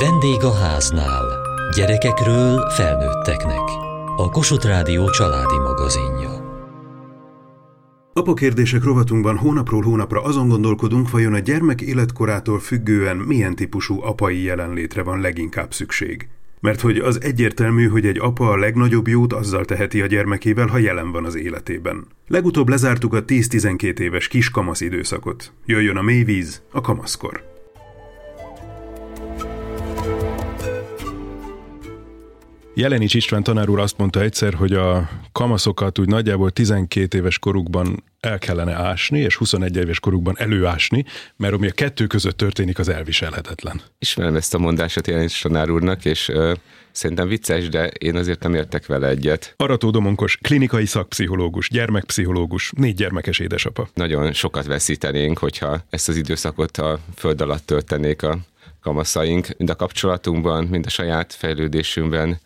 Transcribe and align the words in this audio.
Vendég 0.00 0.42
a 0.42 0.52
háznál. 0.52 1.24
Gyerekekről 1.76 2.70
felnőtteknek. 2.70 3.62
A 4.16 4.28
Kossuth 4.30 4.66
Rádió 4.66 5.10
családi 5.10 5.58
magazinja. 5.58 6.30
Apa 8.12 8.34
kérdések 8.34 8.84
rovatunkban 8.84 9.36
hónapról 9.36 9.82
hónapra 9.82 10.22
azon 10.22 10.48
gondolkodunk, 10.48 11.10
vajon 11.10 11.32
a 11.32 11.38
gyermek 11.38 11.80
életkorától 11.80 12.58
függően 12.58 13.16
milyen 13.16 13.54
típusú 13.54 14.02
apai 14.02 14.42
jelenlétre 14.42 15.02
van 15.02 15.20
leginkább 15.20 15.72
szükség. 15.72 16.28
Mert 16.60 16.80
hogy 16.80 16.98
az 16.98 17.22
egyértelmű, 17.22 17.88
hogy 17.88 18.06
egy 18.06 18.18
apa 18.18 18.50
a 18.50 18.56
legnagyobb 18.56 19.08
jót 19.08 19.32
azzal 19.32 19.64
teheti 19.64 20.00
a 20.00 20.06
gyermekével, 20.06 20.66
ha 20.66 20.78
jelen 20.78 21.12
van 21.12 21.24
az 21.24 21.36
életében. 21.36 22.06
Legutóbb 22.26 22.68
lezártuk 22.68 23.14
a 23.14 23.24
10-12 23.24 23.98
éves 23.98 24.28
kiskamasz 24.28 24.80
időszakot. 24.80 25.52
Jöjjön 25.64 25.96
a 25.96 26.02
mélyvíz, 26.02 26.62
a 26.72 26.80
kamaszkor. 26.80 27.47
Jelenics 32.78 33.14
István 33.14 33.42
tanár 33.42 33.68
úr 33.68 33.78
azt 33.78 33.98
mondta 33.98 34.20
egyszer, 34.20 34.54
hogy 34.54 34.72
a 34.72 35.10
kamaszokat 35.32 35.98
úgy 35.98 36.08
nagyjából 36.08 36.50
12 36.50 37.18
éves 37.18 37.38
korukban 37.38 38.04
el 38.20 38.38
kellene 38.38 38.74
ásni, 38.74 39.18
és 39.18 39.36
21 39.36 39.76
éves 39.76 40.00
korukban 40.00 40.34
előásni, 40.38 41.04
mert 41.36 41.54
ami 41.54 41.68
a 41.68 41.72
kettő 41.72 42.06
között 42.06 42.36
történik, 42.36 42.78
az 42.78 42.88
elviselhetetlen. 42.88 43.80
Ismerem 43.98 44.36
ezt 44.36 44.54
a 44.54 44.58
mondását 44.58 45.06
Jelenics 45.06 45.42
tanár 45.42 45.70
úrnak, 45.70 46.04
és 46.04 46.28
ö, 46.28 46.52
szerintem 46.90 47.28
vicces, 47.28 47.68
de 47.68 47.86
én 47.86 48.16
azért 48.16 48.42
nem 48.42 48.54
értek 48.54 48.86
vele 48.86 49.08
egyet. 49.08 49.54
Arató 49.56 49.90
Domonkos, 49.90 50.36
klinikai 50.36 50.86
szakpszichológus, 50.86 51.70
gyermekpszichológus, 51.70 52.72
négy 52.76 52.94
gyermekes 52.94 53.38
édesapa. 53.38 53.88
Nagyon 53.94 54.32
sokat 54.32 54.66
veszítenénk, 54.66 55.38
hogyha 55.38 55.84
ezt 55.90 56.08
az 56.08 56.16
időszakot 56.16 56.76
a 56.76 56.98
föld 57.16 57.40
alatt 57.40 57.66
töltenék 57.66 58.22
a 58.22 58.38
kamaszaink, 58.80 59.48
mind 59.56 59.70
a 59.70 59.76
kapcsolatunkban, 59.76 60.64
mind 60.64 60.86
a 60.86 60.90
saját 60.90 61.32
fejlődésünkben 61.32 62.38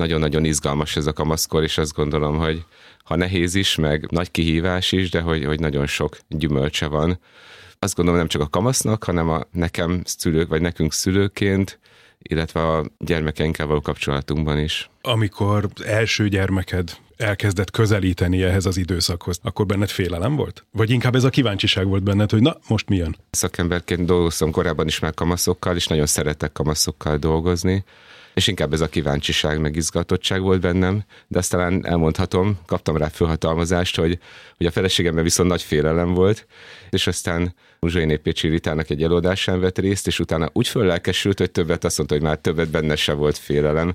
nagyon-nagyon 0.00 0.44
izgalmas 0.44 0.96
ez 0.96 1.06
a 1.06 1.12
kamaszkor, 1.12 1.62
és 1.62 1.78
azt 1.78 1.94
gondolom, 1.94 2.38
hogy 2.38 2.64
ha 3.04 3.16
nehéz 3.16 3.54
is, 3.54 3.74
meg 3.74 4.06
nagy 4.10 4.30
kihívás 4.30 4.92
is, 4.92 5.10
de 5.10 5.20
hogy, 5.20 5.44
hogy 5.44 5.60
nagyon 5.60 5.86
sok 5.86 6.16
gyümölcse 6.28 6.86
van. 6.86 7.18
Azt 7.78 7.94
gondolom 7.94 8.18
nem 8.18 8.28
csak 8.28 8.42
a 8.42 8.48
kamasznak, 8.48 9.04
hanem 9.04 9.28
a 9.28 9.40
nekem 9.52 10.02
szülők, 10.04 10.48
vagy 10.48 10.60
nekünk 10.60 10.92
szülőként, 10.92 11.78
illetve 12.18 12.60
a 12.60 12.84
gyermekeinkkel 12.98 13.66
való 13.66 13.80
kapcsolatunkban 13.80 14.58
is. 14.58 14.90
Amikor 15.02 15.68
első 15.84 16.28
gyermeked 16.28 16.96
elkezdett 17.16 17.70
közelíteni 17.70 18.42
ehhez 18.42 18.66
az 18.66 18.76
időszakhoz, 18.76 19.38
akkor 19.42 19.66
benned 19.66 19.88
félelem 19.88 20.36
volt? 20.36 20.64
Vagy 20.72 20.90
inkább 20.90 21.14
ez 21.14 21.24
a 21.24 21.30
kíváncsiság 21.30 21.86
volt 21.86 22.02
benned, 22.02 22.30
hogy 22.30 22.42
na, 22.42 22.56
most 22.68 22.88
milyen? 22.88 23.16
Szakemberként 23.30 24.06
dolgoztam 24.06 24.50
korábban 24.50 24.86
is 24.86 24.98
már 24.98 25.14
kamaszokkal, 25.14 25.76
és 25.76 25.86
nagyon 25.86 26.06
szeretek 26.06 26.52
kamaszokkal 26.52 27.16
dolgozni 27.16 27.84
és 28.34 28.46
inkább 28.46 28.72
ez 28.72 28.80
a 28.80 28.88
kíváncsiság, 28.88 29.60
meg 29.60 29.76
izgatottság 29.76 30.40
volt 30.40 30.60
bennem, 30.60 31.04
de 31.28 31.38
azt 31.38 31.50
talán 31.50 31.86
elmondhatom, 31.86 32.58
kaptam 32.66 32.96
rá 32.96 33.08
fölhatalmazást, 33.08 33.96
hogy, 33.96 34.18
hogy 34.56 34.66
a 34.66 34.70
feleségemben 34.70 35.24
viszont 35.24 35.48
nagy 35.48 35.62
félelem 35.62 36.14
volt, 36.14 36.46
és 36.90 37.06
aztán 37.06 37.54
Uzsai 37.80 38.16
Pécsi 38.16 38.48
Ritának 38.48 38.90
egy 38.90 39.02
előadásán 39.02 39.60
vett 39.60 39.78
részt, 39.78 40.06
és 40.06 40.20
utána 40.20 40.50
úgy 40.52 40.68
föllelkesült, 40.68 41.38
hogy 41.38 41.50
többet 41.50 41.84
azt 41.84 41.96
mondta, 41.96 42.14
hogy 42.14 42.24
már 42.24 42.36
többet 42.36 42.70
benne 42.70 42.96
se 42.96 43.12
volt 43.12 43.38
félelem, 43.38 43.94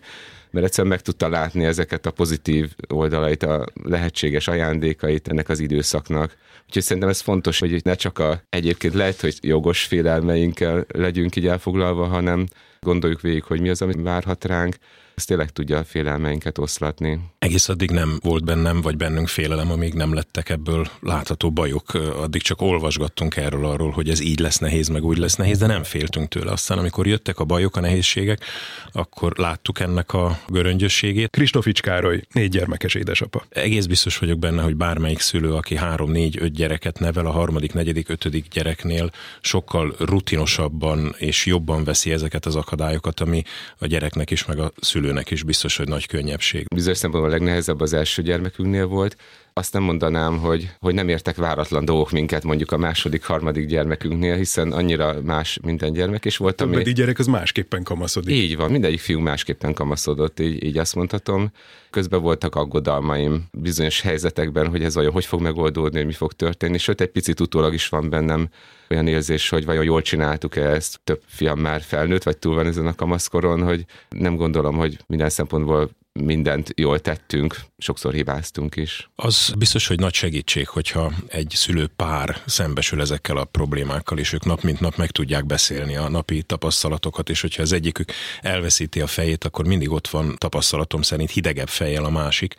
mert 0.52 0.66
egyszerűen 0.66 0.94
meg 0.94 1.02
tudta 1.02 1.30
látni 1.30 1.66
ezeket 1.66 2.06
a 2.06 2.12
pozitív 2.12 2.72
oldalait, 2.88 3.44
a 3.44 3.66
lehetséges 3.84 4.48
ajándékait 4.48 5.28
ennek 5.28 5.50
az 5.50 5.60
időszaknak. 5.60 6.38
Úgyhogy 6.66 6.84
szerintem 6.84 7.10
ez 7.10 7.22
fontos, 7.22 7.60
hogy 7.60 7.82
ne 7.84 7.96
csak 7.96 8.20
a 8.20 8.42
egyébként 8.50 8.94
lehet, 8.94 9.22
hogy 9.22 9.38
jogos 9.42 9.84
félelmeinkkel 9.84 10.86
legyünk 10.88 11.36
így 11.36 11.48
elfoglalva, 11.48 12.06
hanem 12.06 12.48
gondoljuk 12.86 13.22
végig, 13.22 13.44
hogy 13.44 13.62
mi 13.62 13.70
az, 13.70 13.82
ami 13.82 13.94
várhat 14.02 14.46
ránk, 14.46 14.76
ez 15.16 15.26
tényleg 15.26 15.50
tudja 15.50 15.78
a 15.78 15.84
félelmeinket 15.84 16.58
oszlatni. 16.58 17.20
Egész 17.40 17.70
addig 17.70 17.92
nem 17.92 18.20
volt 18.24 18.44
bennem, 18.44 18.82
vagy 18.82 18.98
bennünk 18.98 19.28
félelem, 19.28 19.72
amíg 19.72 19.94
nem 19.94 20.14
lettek 20.14 20.50
ebből 20.50 20.88
látható 21.00 21.52
bajok. 21.52 21.94
Addig 21.94 22.42
csak 22.42 22.62
olvasgattunk 22.62 23.38
erről 23.38 23.66
arról, 23.66 23.92
hogy 23.92 24.10
ez 24.10 24.20
így 24.20 24.40
lesz 24.40 24.58
nehéz, 24.58 24.88
meg 24.88 25.04
úgy 25.04 25.18
lesz 25.18 25.36
nehéz, 25.36 25.58
de 25.58 25.68
nem 25.68 25.84
féltünk 25.84 26.28
tőle. 26.28 26.52
Aztán, 26.52 26.78
amikor 26.78 27.08
jöttek 27.08 27.40
a 27.40 27.44
bajok, 27.44 27.76
a 27.76 27.80
nehézségek, 27.80 28.44
akkor 28.92 29.34
láttuk 29.38 29.80
ennek 29.80 30.14
a 30.14 30.40
göröngyösségét. 30.48 31.30
Kristofics 31.30 31.82
Károly, 31.82 32.22
négy 32.32 32.50
gyermekes 32.50 32.94
édesapa. 32.94 33.44
Egész 33.50 33.86
biztos 33.86 34.18
vagyok 34.18 34.40
benne, 34.40 34.62
hogy 34.62 34.76
bármelyik 34.76 35.20
szülő, 35.20 35.54
aki 35.54 35.76
három, 35.76 36.12
négy, 36.12 36.38
öt 36.40 36.54
gyereket 36.54 37.00
nevel, 37.00 37.26
a 37.26 37.32
harmadik, 37.32 37.74
negyedik, 37.74 38.10
ötödik 38.10 38.48
gyereknél 38.48 39.12
sokkal 39.42 39.96
rutinosabban 40.00 41.16
és 41.18 41.46
jobban 41.46 41.84
veszi 41.84 42.12
ezeket 42.12 42.46
az 42.46 42.56
akadályokat, 42.56 43.20
ami 43.20 43.44
a 43.78 43.86
gyereknek 43.86 44.32
is, 44.32 44.46
meg 44.46 44.60
a 44.60 44.72
szülő 44.80 45.05
szülőnek 45.06 45.32
is 45.32 45.44
biztos, 45.44 45.78
hogy 45.78 45.88
nagy 45.88 46.08
könnyebbség. 46.08 46.66
Bizonyos 46.74 46.98
szempontból 46.98 47.32
a 47.32 47.36
legnehezebb 47.36 47.82
az 47.82 47.94
első 47.94 48.22
gyermekünknél 48.22 48.86
volt. 48.86 49.16
Azt 49.60 49.74
nem 49.74 49.84
mondanám, 49.84 50.38
hogy, 50.38 50.72
hogy 50.80 50.94
nem 50.94 51.10
értek 51.10 51.36
váratlan 51.36 51.86
dolgok 51.86 52.12
minket 52.12 52.44
mondjuk 52.44 52.72
a 52.72 52.78
második, 52.78 53.24
harmadik 53.24 53.66
gyermekünknél, 53.66 54.36
hiszen 54.36 54.72
annyira 54.72 55.22
más 55.24 55.60
minden 55.64 55.94
gyermek, 55.94 56.26
és 56.26 56.38
volt, 56.38 56.62
ami... 56.62 56.84
gyerek 56.84 57.20
az 57.20 57.28
másképpen 57.28 57.84
kamaszodik. 57.84 58.36
Így 58.36 58.56
van, 58.56 58.72
mindegyik 58.72 59.00
fiú 59.00 59.20
másképpen 59.20 59.74
kamaszodott, 59.74 60.40
így, 60.40 60.64
így 60.64 60.78
azt 60.78 60.96
mondhatom. 60.96 61.52
Közben 61.90 62.22
voltak 62.22 62.56
aggodalmaim 62.56 63.44
bizonyos 63.52 64.02
helyzetekben, 64.02 64.68
hogy 64.68 64.84
ez 64.84 64.96
vajon 64.96 65.12
hogy 65.12 65.26
fog 65.26 65.42
megoldódni, 65.42 65.98
hogy 65.98 66.08
mi 66.08 66.14
fog 66.14 66.34
történni, 66.34 66.78
sőt 66.78 67.02
egy 67.02 67.12
picit 67.12 67.40
utólag 67.40 67.74
is 67.74 67.90
van 67.90 68.10
bennem 68.10 68.50
olyan 68.90 69.08
érzés, 69.08 69.50
hogy 69.50 69.66
vajon 69.66 69.84
jól 69.84 70.02
csináltuk-e 70.02 70.70
ezt. 70.70 71.00
Több 71.04 71.22
fiam 71.26 71.60
már 71.60 71.82
felnőtt, 71.82 72.24
vagy 72.24 72.38
túl 72.38 72.56
van 72.56 72.68
ezen 72.68 72.88
a 72.88 72.96
kamaszkoron, 72.96 73.64
hogy 73.64 73.86
nem 74.10 74.36
gondolom, 74.36 74.76
hogy 74.76 74.98
minden 75.08 75.30
szempontból 75.30 75.90
mindent 76.20 76.74
jól 76.76 77.00
tettünk, 77.00 77.56
sokszor 77.78 78.14
hibáztunk 78.14 78.76
is. 78.76 79.10
Az 79.16 79.54
biztos, 79.58 79.88
hogy 79.88 80.00
nagy 80.00 80.14
segítség, 80.14 80.68
hogyha 80.68 81.12
egy 81.28 81.52
szülő 81.56 81.88
pár 81.96 82.42
szembesül 82.46 83.02
ezekkel 83.02 83.38
a 83.38 83.44
problémákkal, 83.44 84.18
és 84.18 84.34
ők 84.34 84.46
nap 84.46 84.62
mint 84.62 84.80
nap 84.80 84.96
meg 84.96 85.12
tudják 85.12 85.46
beszélni 85.46 85.96
a 85.96 86.10
napi 86.10 86.44
tapasztalatokat, 86.44 87.30
és 87.30 87.42
hogyha 87.42 87.62
az 87.62 87.72
egyikük 87.72 88.12
elveszíti 88.42 89.02
a 89.02 89.08
fejét, 89.08 89.44
akkor 89.44 89.66
mindig 89.66 89.92
ott 89.92 90.08
van 90.08 90.36
tapasztalatom 90.38 91.02
szerint 91.02 91.32
hidegebb 91.32 91.68
fejjel 91.68 92.04
a 92.04 92.10
másik, 92.10 92.54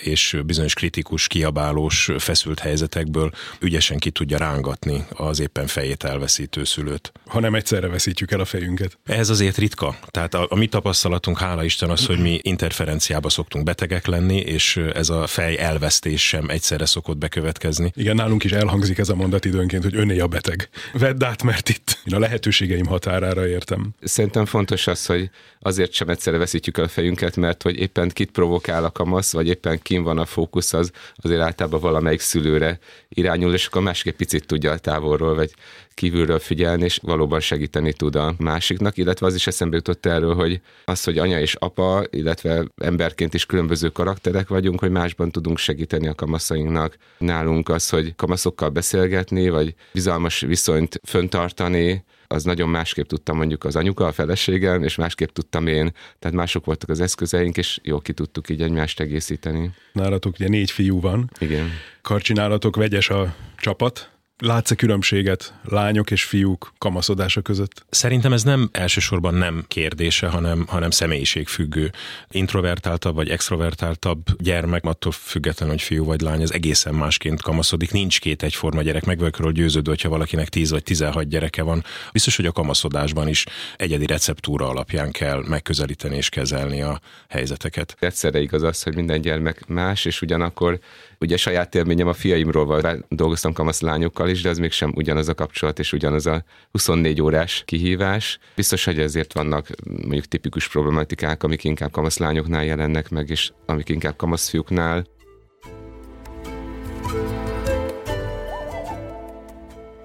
és 0.00 0.36
bizonyos 0.46 0.74
kritikus, 0.74 1.26
kiabálós, 1.26 2.10
feszült 2.18 2.58
helyzetekből 2.58 3.30
ügyesen 3.60 3.98
ki 3.98 4.10
tudja 4.10 4.38
rángatni 4.38 5.06
az 5.10 5.40
éppen 5.40 5.66
fejét 5.66 6.04
elveszítő 6.04 6.64
szülőt. 6.64 7.12
Ha 7.26 7.40
nem 7.40 7.54
egyszerre 7.54 7.88
veszítjük 7.88 8.30
el 8.30 8.40
a 8.40 8.44
fejünket. 8.44 8.98
Ez 9.04 9.28
azért 9.30 9.56
ritka. 9.56 9.98
Tehát 10.06 10.34
a, 10.34 10.46
a 10.48 10.56
mi 10.56 10.66
tapasztalatunk, 10.66 11.38
hála 11.38 11.64
Isten 11.64 11.90
az, 11.90 12.06
hogy 12.06 12.18
mi 12.18 12.38
interferenciát 12.42 12.98
demenciába 13.00 13.28
szoktunk 13.28 13.64
betegek 13.64 14.06
lenni, 14.06 14.36
és 14.36 14.69
ez 14.76 15.08
a 15.08 15.26
fej 15.26 15.58
elvesztés 15.58 16.28
sem 16.28 16.48
egyszerre 16.48 16.86
szokott 16.86 17.16
bekövetkezni. 17.16 17.92
Igen, 17.94 18.14
nálunk 18.14 18.44
is 18.44 18.52
elhangzik 18.52 18.98
ez 18.98 19.08
a 19.08 19.14
mondat 19.14 19.44
időnként, 19.44 19.82
hogy 19.82 19.96
öné 19.96 20.18
a 20.18 20.26
beteg. 20.26 20.68
Vedd 20.92 21.24
át, 21.24 21.42
mert 21.42 21.68
itt 21.68 21.98
én 22.04 22.14
a 22.14 22.18
lehetőségeim 22.18 22.86
határára 22.86 23.48
értem. 23.48 23.90
Szerintem 24.02 24.44
fontos 24.44 24.86
az, 24.86 25.06
hogy 25.06 25.30
azért 25.60 25.92
sem 25.92 26.08
egyszerre 26.08 26.38
veszítjük 26.38 26.78
el 26.78 26.84
a 26.84 26.88
fejünket, 26.88 27.36
mert 27.36 27.62
hogy 27.62 27.78
éppen 27.78 28.08
kit 28.08 28.30
provokál 28.30 28.84
a 28.84 28.90
kamasz, 28.90 29.32
vagy 29.32 29.46
éppen 29.46 29.82
kim 29.82 30.02
van 30.02 30.18
a 30.18 30.24
fókusz, 30.24 30.72
az 30.72 30.90
azért 31.16 31.40
általában 31.40 31.80
valamelyik 31.80 32.20
szülőre 32.20 32.78
irányul, 33.08 33.54
és 33.54 33.66
akkor 33.66 33.82
másik 33.82 34.06
egy 34.06 34.16
picit 34.16 34.46
tudja 34.46 34.70
a 34.70 34.78
távolról, 34.78 35.34
vagy 35.34 35.54
kívülről 36.00 36.38
figyelni, 36.38 36.84
és 36.84 36.98
valóban 37.02 37.40
segíteni 37.40 37.92
tud 37.92 38.16
a 38.16 38.34
másiknak, 38.38 38.96
illetve 38.96 39.26
az 39.26 39.34
is 39.34 39.46
eszembe 39.46 39.76
jutott 39.76 40.06
erről, 40.06 40.34
hogy 40.34 40.60
az, 40.84 41.04
hogy 41.04 41.18
anya 41.18 41.40
és 41.40 41.54
apa, 41.54 42.04
illetve 42.10 42.64
emberként 42.76 43.34
is 43.34 43.46
különböző 43.46 43.88
karakterek 43.88 44.48
vagyunk, 44.48 44.80
hogy 44.80 44.90
másban 44.90 45.30
tudunk 45.30 45.58
segíteni 45.58 46.08
a 46.08 46.14
kamaszainknak. 46.14 46.96
Nálunk 47.18 47.68
az, 47.68 47.88
hogy 47.88 48.14
kamaszokkal 48.16 48.68
beszélgetni, 48.68 49.48
vagy 49.48 49.74
bizalmas 49.92 50.40
viszonyt 50.40 51.00
föntartani, 51.04 52.04
az 52.26 52.44
nagyon 52.44 52.68
másképp 52.68 53.06
tudtam 53.06 53.36
mondjuk 53.36 53.64
az 53.64 53.76
anyuka, 53.76 54.06
a 54.06 54.12
feleségem, 54.12 54.82
és 54.82 54.94
másképp 54.94 55.28
tudtam 55.28 55.66
én. 55.66 55.92
Tehát 56.18 56.36
mások 56.36 56.64
voltak 56.64 56.88
az 56.88 57.00
eszközeink, 57.00 57.56
és 57.56 57.78
jól 57.82 58.00
ki 58.00 58.12
tudtuk 58.12 58.48
így 58.48 58.62
egymást 58.62 59.00
egészíteni. 59.00 59.70
Nálatok 59.92 60.34
ugye 60.34 60.48
négy 60.48 60.70
fiú 60.70 61.00
van. 61.00 61.30
Igen. 61.38 61.70
Karcsi 62.02 62.32
nálatok 62.32 62.76
vegyes 62.76 63.08
a 63.10 63.34
csapat, 63.56 64.10
Látsz-e 64.40 64.74
különbséget 64.74 65.54
lányok 65.64 66.10
és 66.10 66.24
fiúk 66.24 66.72
kamaszodása 66.78 67.40
között? 67.40 67.84
Szerintem 67.90 68.32
ez 68.32 68.42
nem 68.42 68.68
elsősorban 68.72 69.34
nem 69.34 69.64
kérdése, 69.68 70.28
hanem, 70.28 70.64
hanem 70.66 70.90
személyiségfüggő. 70.90 71.90
Introvertáltabb 72.30 73.14
vagy 73.14 73.28
extrovertáltabb 73.28 74.24
gyermek, 74.38 74.84
attól 74.84 75.12
függetlenül, 75.12 75.74
hogy 75.74 75.82
fiú 75.82 76.04
vagy 76.04 76.20
lány, 76.20 76.42
ez 76.42 76.50
egészen 76.50 76.94
másként 76.94 77.42
kamaszodik. 77.42 77.92
Nincs 77.92 78.20
két 78.20 78.42
egyforma 78.42 78.82
gyerek, 78.82 79.04
meg 79.04 79.18
vagyok 79.18 79.50
győződő, 79.50 79.90
hogyha 79.90 80.08
valakinek 80.08 80.48
10 80.48 80.70
vagy 80.70 80.82
16 80.82 81.28
gyereke 81.28 81.62
van. 81.62 81.84
Biztos, 82.12 82.36
hogy 82.36 82.46
a 82.46 82.52
kamaszodásban 82.52 83.28
is 83.28 83.46
egyedi 83.76 84.06
receptúra 84.06 84.68
alapján 84.68 85.10
kell 85.10 85.44
megközelíteni 85.48 86.16
és 86.16 86.28
kezelni 86.28 86.82
a 86.82 87.00
helyzeteket. 87.28 87.96
Egyszerre 87.98 88.40
igaz 88.40 88.62
az, 88.62 88.82
hogy 88.82 88.94
minden 88.94 89.20
gyermek 89.20 89.66
más, 89.66 90.04
és 90.04 90.22
ugyanakkor 90.22 90.78
ugye 91.20 91.36
saját 91.36 91.74
élményem 91.74 92.08
a 92.08 92.12
fiaimról 92.12 92.64
van, 92.64 93.04
dolgoztam 93.08 93.52
kamasz 93.52 93.80
lányokkal, 93.80 94.28
is, 94.28 94.42
de 94.42 94.48
az 94.48 94.58
mégsem 94.58 94.92
ugyanaz 94.96 95.28
a 95.28 95.34
kapcsolat 95.34 95.78
és 95.78 95.92
ugyanaz 95.92 96.26
a 96.26 96.44
24 96.72 97.22
órás 97.22 97.62
kihívás. 97.66 98.38
Biztos, 98.56 98.84
hogy 98.84 98.98
ezért 98.98 99.32
vannak 99.32 99.68
mondjuk 99.84 100.24
tipikus 100.24 100.68
problematikák, 100.68 101.42
amik 101.42 101.64
inkább 101.64 101.90
kamaszlányoknál 101.90 102.64
jelennek 102.64 103.08
meg, 103.08 103.30
és 103.30 103.52
amik 103.66 103.88
inkább 103.88 104.16
kamaszfiúknál. 104.16 105.06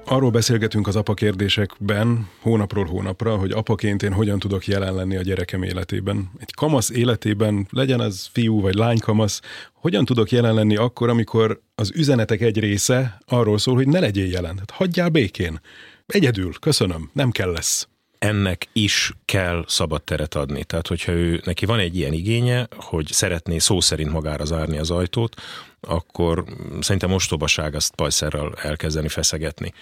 Arról 0.07 0.30
beszélgetünk 0.30 0.88
az 0.88 0.96
apa 0.96 1.13
kérdésekben 1.13 2.30
hónapról 2.42 2.86
hónapra, 2.86 3.36
hogy 3.36 3.52
apaként 3.52 4.04
én 4.04 4.13
hogyan 4.13 4.40
tudok 4.40 4.68
jelen 4.68 4.96
lenni 4.96 5.16
a 5.16 5.22
gyerekem 5.22 5.63
életében. 5.63 6.31
Egy 6.40 6.54
kamasz 6.54 6.90
életében, 6.90 7.68
legyen 7.72 8.00
az 8.00 8.30
fiú 8.31 8.62
vagy 8.62 8.75
lány 8.75 9.00
kamasz, 9.00 9.42
hogyan 9.74 10.06
tudok 10.06 10.31
jelen 10.31 10.54
lenni 10.54 10.75
akkor, 10.75 11.10
amikor 11.10 11.62
az 11.75 11.92
üzenetek 11.96 12.42
egy 12.42 12.60
része 12.60 13.18
arról 13.25 13.57
szól, 13.57 13.75
hogy 13.75 13.88
ne 13.88 14.00
legyél 14.00 14.28
jelen. 14.28 14.57
Hát 14.57 14.72
hagyjál 14.72 15.10
békén. 15.10 15.60
Egyedül, 16.06 16.51
köszönöm, 16.60 17.10
nem 17.13 17.31
kell 17.31 17.51
lesz 17.51 17.88
ennek 18.19 18.68
is 18.74 19.13
kell 19.25 19.66
szabad 19.68 20.04
teret 20.04 20.36
adni. 20.36 20.63
Tehát, 20.63 20.88
hogyha 20.88 21.12
ő, 21.12 21.42
neki 21.46 21.66
van 21.66 21.80
egy 21.80 21.98
ilyen 21.98 22.13
igénye, 22.13 22.68
hogy 22.75 23.08
szeretné 23.08 23.58
szó 23.58 23.80
szerint 23.80 24.12
magára 24.12 24.46
zárni 24.46 24.78
az 24.78 24.92
ajtót, 24.92 25.42
akkor 25.88 26.44
szerintem 26.80 27.12
ostobaság 27.12 27.76
azt 27.76 27.96
pajszerrel 27.96 28.54
elkezdeni 28.62 29.08
feszegetni. 29.08 29.74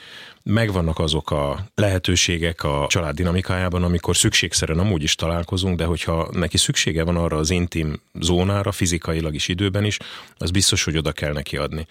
Megvannak 0.43 0.99
azok 0.99 1.31
a 1.31 1.65
lehetőségek 1.75 2.63
a 2.63 2.85
család 2.89 3.15
dinamikájában, 3.15 3.83
amikor 3.83 4.15
szükségszerűen 4.15 4.79
amúgy 4.79 5.03
is 5.03 5.15
találkozunk, 5.15 5.77
de 5.77 5.85
hogyha 5.85 6.29
neki 6.31 6.57
szüksége 6.57 7.03
van 7.03 7.17
arra 7.17 7.37
az 7.37 7.49
intim 7.49 8.01
zónára, 8.19 8.71
fizikailag 8.71 9.33
is 9.33 9.47
időben 9.47 9.83
is, 9.83 9.97
az 10.37 10.51
biztos, 10.51 10.83
hogy 10.83 10.97
oda 10.97 11.11
kell 11.11 11.33
neki 11.33 11.57
adni. 11.57 11.87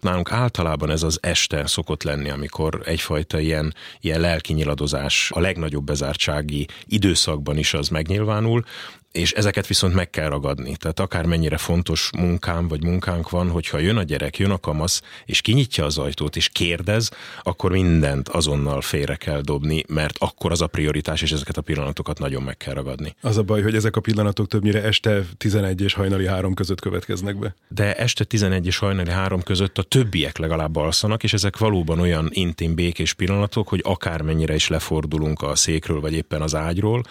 Nálunk 0.00 0.32
általában 0.32 0.90
ez 0.90 1.02
az 1.02 1.18
este 1.22 1.66
szokott 1.66 2.02
lenni, 2.02 2.30
amikor 2.30 2.82
egyfajta 2.84 3.38
ilyen, 3.40 3.74
ilyen 4.00 4.20
lelki 4.20 4.52
nyiladozás 4.52 5.30
a 5.34 5.40
legnagyobb 5.40 5.84
bezártsági 5.84 6.66
időszakban 6.86 7.58
is 7.58 7.74
az 7.74 7.88
megnyilvánul, 7.88 8.64
és 9.12 9.32
ezeket 9.32 9.66
viszont 9.66 9.94
meg 9.94 10.10
kell 10.10 10.28
ragadni. 10.28 10.76
Tehát 10.76 11.00
akár 11.00 11.26
mennyire 11.26 11.56
fontos 11.56 12.10
munkám 12.18 12.68
vagy 12.68 12.84
munkánk 12.84 13.30
van, 13.30 13.50
hogyha 13.50 13.78
jön 13.78 13.96
a 13.96 14.02
gyerek, 14.02 14.38
jön 14.38 14.50
a 14.50 14.58
kamasz, 14.58 15.02
és 15.24 15.40
kinyitja 15.40 15.84
az 15.84 15.98
ajtót, 15.98 16.36
és 16.36 16.48
kérdez, 16.48 17.10
akkor 17.42 17.70
mindent 17.70 18.28
azonnal 18.28 18.80
félre 18.80 19.16
kell 19.16 19.40
dobni, 19.40 19.84
mert 19.88 20.16
akkor 20.18 20.50
az 20.50 20.60
a 20.60 20.66
prioritás, 20.66 21.22
és 21.22 21.32
ezeket 21.32 21.56
a 21.56 21.60
pillanatokat 21.60 22.18
nagyon 22.18 22.42
meg 22.42 22.56
kell 22.56 22.74
ragadni. 22.74 23.14
Az 23.20 23.36
a 23.36 23.42
baj, 23.42 23.62
hogy 23.62 23.74
ezek 23.74 23.96
a 23.96 24.00
pillanatok 24.00 24.48
többnyire 24.48 24.82
este 24.82 25.22
11 25.36 25.80
és 25.80 25.92
hajnali 25.92 26.26
3 26.26 26.54
között 26.54 26.80
következnek 26.80 27.38
be. 27.38 27.54
De 27.68 27.94
este 27.94 28.24
11 28.24 28.66
és 28.66 28.78
hajnali 28.78 29.10
3 29.10 29.42
között 29.42 29.78
a 29.78 29.82
többiek 29.82 30.38
legalább 30.38 30.76
alszanak, 30.76 31.22
és 31.22 31.32
ezek 31.32 31.58
valóban 31.58 31.98
olyan 31.98 32.28
intim, 32.32 32.74
békés 32.74 33.12
pillanatok, 33.12 33.68
hogy 33.68 33.80
akármennyire 33.84 34.54
is 34.54 34.68
lefordulunk 34.68 35.42
a 35.42 35.54
székről, 35.54 36.00
vagy 36.00 36.12
éppen 36.12 36.42
az 36.42 36.54
ágyról, 36.54 37.02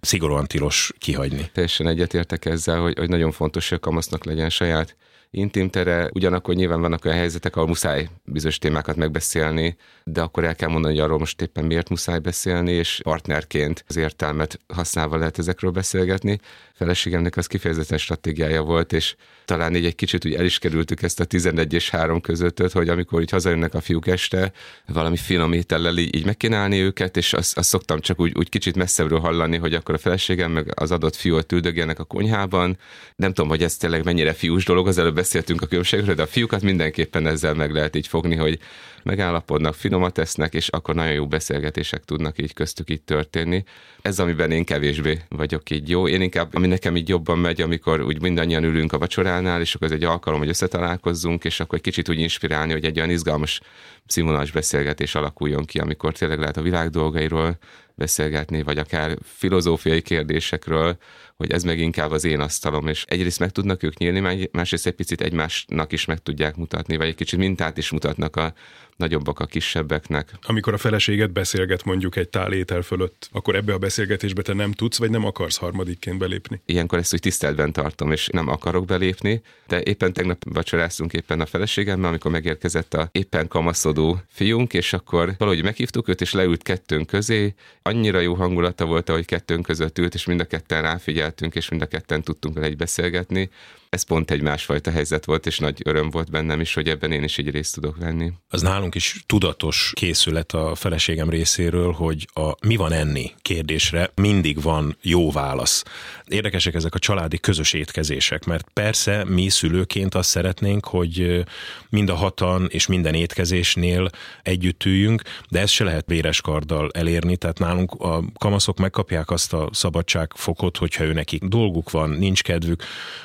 szigorúan 0.00 0.46
tilos 0.46 0.92
kihagyni. 0.98 1.47
Teljesen 1.52 1.86
egyetértek 1.86 2.44
ezzel, 2.44 2.80
hogy, 2.80 2.98
hogy 2.98 3.08
nagyon 3.08 3.30
fontos, 3.30 3.68
hogy 3.68 3.78
a 3.78 3.80
kamasznak 3.80 4.24
legyen 4.24 4.50
saját 4.50 4.96
intim 5.30 5.70
tere, 5.70 6.10
ugyanakkor 6.12 6.54
nyilván 6.54 6.80
vannak 6.80 7.04
olyan 7.04 7.16
helyzetek, 7.16 7.56
ahol 7.56 7.68
muszáj 7.68 8.08
bizonyos 8.24 8.58
témákat 8.58 8.96
megbeszélni, 8.96 9.76
de 10.04 10.20
akkor 10.20 10.44
el 10.44 10.54
kell 10.54 10.68
mondani, 10.68 10.94
hogy 10.94 11.04
arról 11.04 11.18
most 11.18 11.40
éppen 11.40 11.64
miért 11.64 11.88
muszáj 11.88 12.18
beszélni, 12.18 12.72
és 12.72 13.00
partnerként 13.02 13.84
az 13.88 13.96
értelmet 13.96 14.60
használva 14.74 15.16
lehet 15.16 15.38
ezekről 15.38 15.70
beszélgetni. 15.70 16.40
Feleségemnek 16.78 17.36
az 17.36 17.46
kifejezetten 17.46 17.98
stratégiája 17.98 18.62
volt, 18.62 18.92
és 18.92 19.14
talán 19.44 19.76
így 19.76 19.84
egy 19.84 19.94
kicsit 19.94 20.24
úgy 20.24 20.34
el 20.34 20.44
is 20.44 20.58
kerültük 20.58 21.02
ezt 21.02 21.20
a 21.20 21.24
11 21.24 21.72
és 21.72 21.90
3 21.90 22.20
közöttöt, 22.20 22.72
hogy 22.72 22.88
amikor 22.88 23.20
így 23.20 23.30
hazajönnek 23.30 23.74
a 23.74 23.80
fiúk 23.80 24.06
este, 24.06 24.52
valami 24.86 25.16
finom 25.16 25.52
étellel 25.52 25.98
így, 25.98 26.16
így 26.16 26.24
megkínálni 26.24 26.80
őket, 26.80 27.16
és 27.16 27.32
azt, 27.32 27.58
azt 27.58 27.68
szoktam 27.68 28.00
csak 28.00 28.20
úgy, 28.20 28.32
úgy 28.36 28.48
kicsit 28.48 28.76
messzebbről 28.76 29.18
hallani, 29.18 29.56
hogy 29.56 29.74
akkor 29.74 29.94
a 29.94 29.98
feleségem 29.98 30.50
meg 30.50 30.72
az 30.74 30.90
adott 30.90 31.16
fiú 31.16 31.36
ott 31.36 31.52
üldögélnek 31.52 31.98
a 31.98 32.04
konyhában. 32.04 32.78
Nem 33.16 33.32
tudom, 33.32 33.50
hogy 33.50 33.62
ez 33.62 33.76
tényleg 33.76 34.04
mennyire 34.04 34.32
fiús 34.32 34.64
dolog, 34.64 34.86
az 34.86 34.98
előbb 34.98 35.14
beszéltünk 35.14 35.62
a 35.62 35.66
különbségről, 35.66 36.14
de 36.14 36.22
a 36.22 36.26
fiúkat 36.26 36.62
mindenképpen 36.62 37.26
ezzel 37.26 37.54
meg 37.54 37.72
lehet 37.72 37.96
így 37.96 38.06
fogni, 38.06 38.36
hogy 38.36 38.58
megállapodnak, 39.02 39.74
finomat 39.74 40.12
tesznek, 40.12 40.54
és 40.54 40.68
akkor 40.68 40.94
nagyon 40.94 41.12
jó 41.12 41.26
beszélgetések 41.26 42.04
tudnak 42.04 42.38
így 42.38 42.54
köztük 42.54 42.90
itt 42.90 43.06
történni. 43.06 43.64
Ez, 44.02 44.18
amiben 44.18 44.50
én 44.50 44.64
kevésbé 44.64 45.20
vagyok 45.28 45.70
így 45.70 45.88
jó. 45.88 46.08
Én 46.08 46.20
inkább, 46.20 46.54
ami 46.54 46.66
nekem 46.66 46.96
így 46.96 47.08
jobban 47.08 47.38
megy, 47.38 47.60
amikor 47.60 48.00
úgy 48.00 48.20
mindannyian 48.20 48.64
ülünk 48.64 48.92
a 48.92 48.98
vacsoránál, 48.98 49.60
és 49.60 49.74
akkor 49.74 49.86
ez 49.86 49.92
egy 49.92 50.04
alkalom, 50.04 50.38
hogy 50.38 50.48
összetalálkozzunk, 50.48 51.44
és 51.44 51.60
akkor 51.60 51.78
egy 51.78 51.84
kicsit 51.84 52.08
úgy 52.08 52.18
inspirálni, 52.18 52.72
hogy 52.72 52.84
egy 52.84 52.98
olyan 52.98 53.10
izgalmas 53.10 53.60
színvonalas 54.06 54.50
beszélgetés 54.50 55.14
alakuljon 55.14 55.64
ki, 55.64 55.78
amikor 55.78 56.12
tényleg 56.12 56.38
lehet 56.38 56.56
a 56.56 56.62
világ 56.62 56.90
dolgairól 56.90 57.58
beszélgetni, 57.98 58.62
vagy 58.62 58.78
akár 58.78 59.18
filozófiai 59.22 60.02
kérdésekről, 60.02 60.96
hogy 61.36 61.50
ez 61.50 61.62
meg 61.62 61.78
inkább 61.78 62.10
az 62.10 62.24
én 62.24 62.40
asztalom, 62.40 62.86
és 62.86 63.04
egyrészt 63.06 63.38
meg 63.38 63.50
tudnak 63.50 63.82
ők 63.82 63.98
nyílni, 63.98 64.48
másrészt 64.52 64.86
egy 64.86 64.92
picit 64.92 65.20
egymásnak 65.20 65.92
is 65.92 66.04
meg 66.04 66.18
tudják 66.18 66.56
mutatni, 66.56 66.96
vagy 66.96 67.06
egy 67.06 67.14
kicsit 67.14 67.38
mintát 67.38 67.78
is 67.78 67.90
mutatnak 67.90 68.36
a 68.36 68.52
nagyobbak 68.98 69.40
a 69.40 69.46
kisebbeknek. 69.46 70.32
Amikor 70.42 70.72
a 70.72 70.78
feleséget 70.78 71.32
beszélget 71.32 71.84
mondjuk 71.84 72.16
egy 72.16 72.28
tál 72.28 72.52
étel 72.52 72.82
fölött, 72.82 73.28
akkor 73.32 73.54
ebbe 73.54 73.72
a 73.72 73.78
beszélgetésbe 73.78 74.42
te 74.42 74.52
nem 74.52 74.72
tudsz, 74.72 74.98
vagy 74.98 75.10
nem 75.10 75.24
akarsz 75.24 75.56
harmadikként 75.56 76.18
belépni? 76.18 76.60
Ilyenkor 76.66 76.98
ezt 76.98 77.14
úgy 77.14 77.20
tiszteletben 77.20 77.72
tartom, 77.72 78.12
és 78.12 78.26
nem 78.26 78.48
akarok 78.48 78.84
belépni, 78.84 79.42
de 79.66 79.82
éppen 79.82 80.12
tegnap 80.12 80.42
vacsoráztunk 80.44 81.12
éppen 81.12 81.40
a 81.40 81.46
feleségemmel, 81.46 82.08
amikor 82.08 82.30
megérkezett 82.30 82.94
a 82.94 83.08
éppen 83.12 83.48
kamaszodó 83.48 84.20
fiunk, 84.28 84.74
és 84.74 84.92
akkor 84.92 85.34
valahogy 85.38 85.62
meghívtuk 85.62 86.08
őt, 86.08 86.20
és 86.20 86.32
leült 86.32 86.62
kettőnk 86.62 87.06
közé. 87.06 87.54
Annyira 87.88 88.20
jó 88.20 88.34
hangulata 88.34 88.86
volt, 88.86 89.08
ahogy 89.08 89.26
kettőnk 89.26 89.66
között 89.66 89.98
ült, 89.98 90.14
és 90.14 90.26
mind 90.26 90.40
a 90.40 90.44
ketten 90.44 90.82
ráfigyeltünk, 90.82 91.54
és 91.54 91.68
mind 91.68 91.82
a 91.82 91.86
ketten 91.86 92.22
tudtunk 92.22 92.54
vele 92.54 92.66
egy 92.66 92.76
beszélgetni 92.76 93.50
ez 93.90 94.02
pont 94.02 94.30
egy 94.30 94.42
másfajta 94.42 94.90
helyzet 94.90 95.24
volt, 95.24 95.46
és 95.46 95.58
nagy 95.58 95.80
öröm 95.84 96.10
volt 96.10 96.30
bennem 96.30 96.60
is, 96.60 96.74
hogy 96.74 96.88
ebben 96.88 97.12
én 97.12 97.22
is 97.22 97.38
egy 97.38 97.50
részt 97.50 97.74
tudok 97.74 97.96
venni. 97.96 98.32
Az 98.48 98.62
nálunk 98.62 98.94
is 98.94 99.22
tudatos 99.26 99.92
készület 99.94 100.52
a 100.52 100.74
feleségem 100.74 101.30
részéről, 101.30 101.92
hogy 101.92 102.28
a 102.34 102.66
mi 102.66 102.76
van 102.76 102.92
enni 102.92 103.32
kérdésre 103.42 104.10
mindig 104.14 104.62
van 104.62 104.96
jó 105.02 105.30
válasz. 105.30 105.84
Érdekesek 106.26 106.74
ezek 106.74 106.94
a 106.94 106.98
családi 106.98 107.38
közös 107.38 107.72
étkezések, 107.72 108.44
mert 108.44 108.68
persze 108.72 109.24
mi 109.24 109.48
szülőként 109.48 110.14
azt 110.14 110.28
szeretnénk, 110.28 110.86
hogy 110.86 111.44
mind 111.88 112.08
a 112.08 112.14
hatan 112.14 112.66
és 112.70 112.86
minden 112.86 113.14
étkezésnél 113.14 114.10
együtt 114.42 114.84
üljünk, 114.84 115.22
de 115.48 115.60
ezt 115.60 115.72
se 115.72 115.84
lehet 115.84 116.06
véres 116.06 116.40
karddal 116.40 116.90
elérni, 116.92 117.36
tehát 117.36 117.58
nálunk 117.58 117.92
a 117.92 118.24
kamaszok 118.38 118.78
megkapják 118.78 119.30
azt 119.30 119.52
a 119.52 119.68
szabadságfokot, 119.72 120.76
hogyha 120.76 121.04
ő 121.04 121.12
nekik 121.12 121.44
dolguk 121.44 121.90
van, 121.90 122.10
nincs 122.10 122.42
kedvük, 122.42 122.82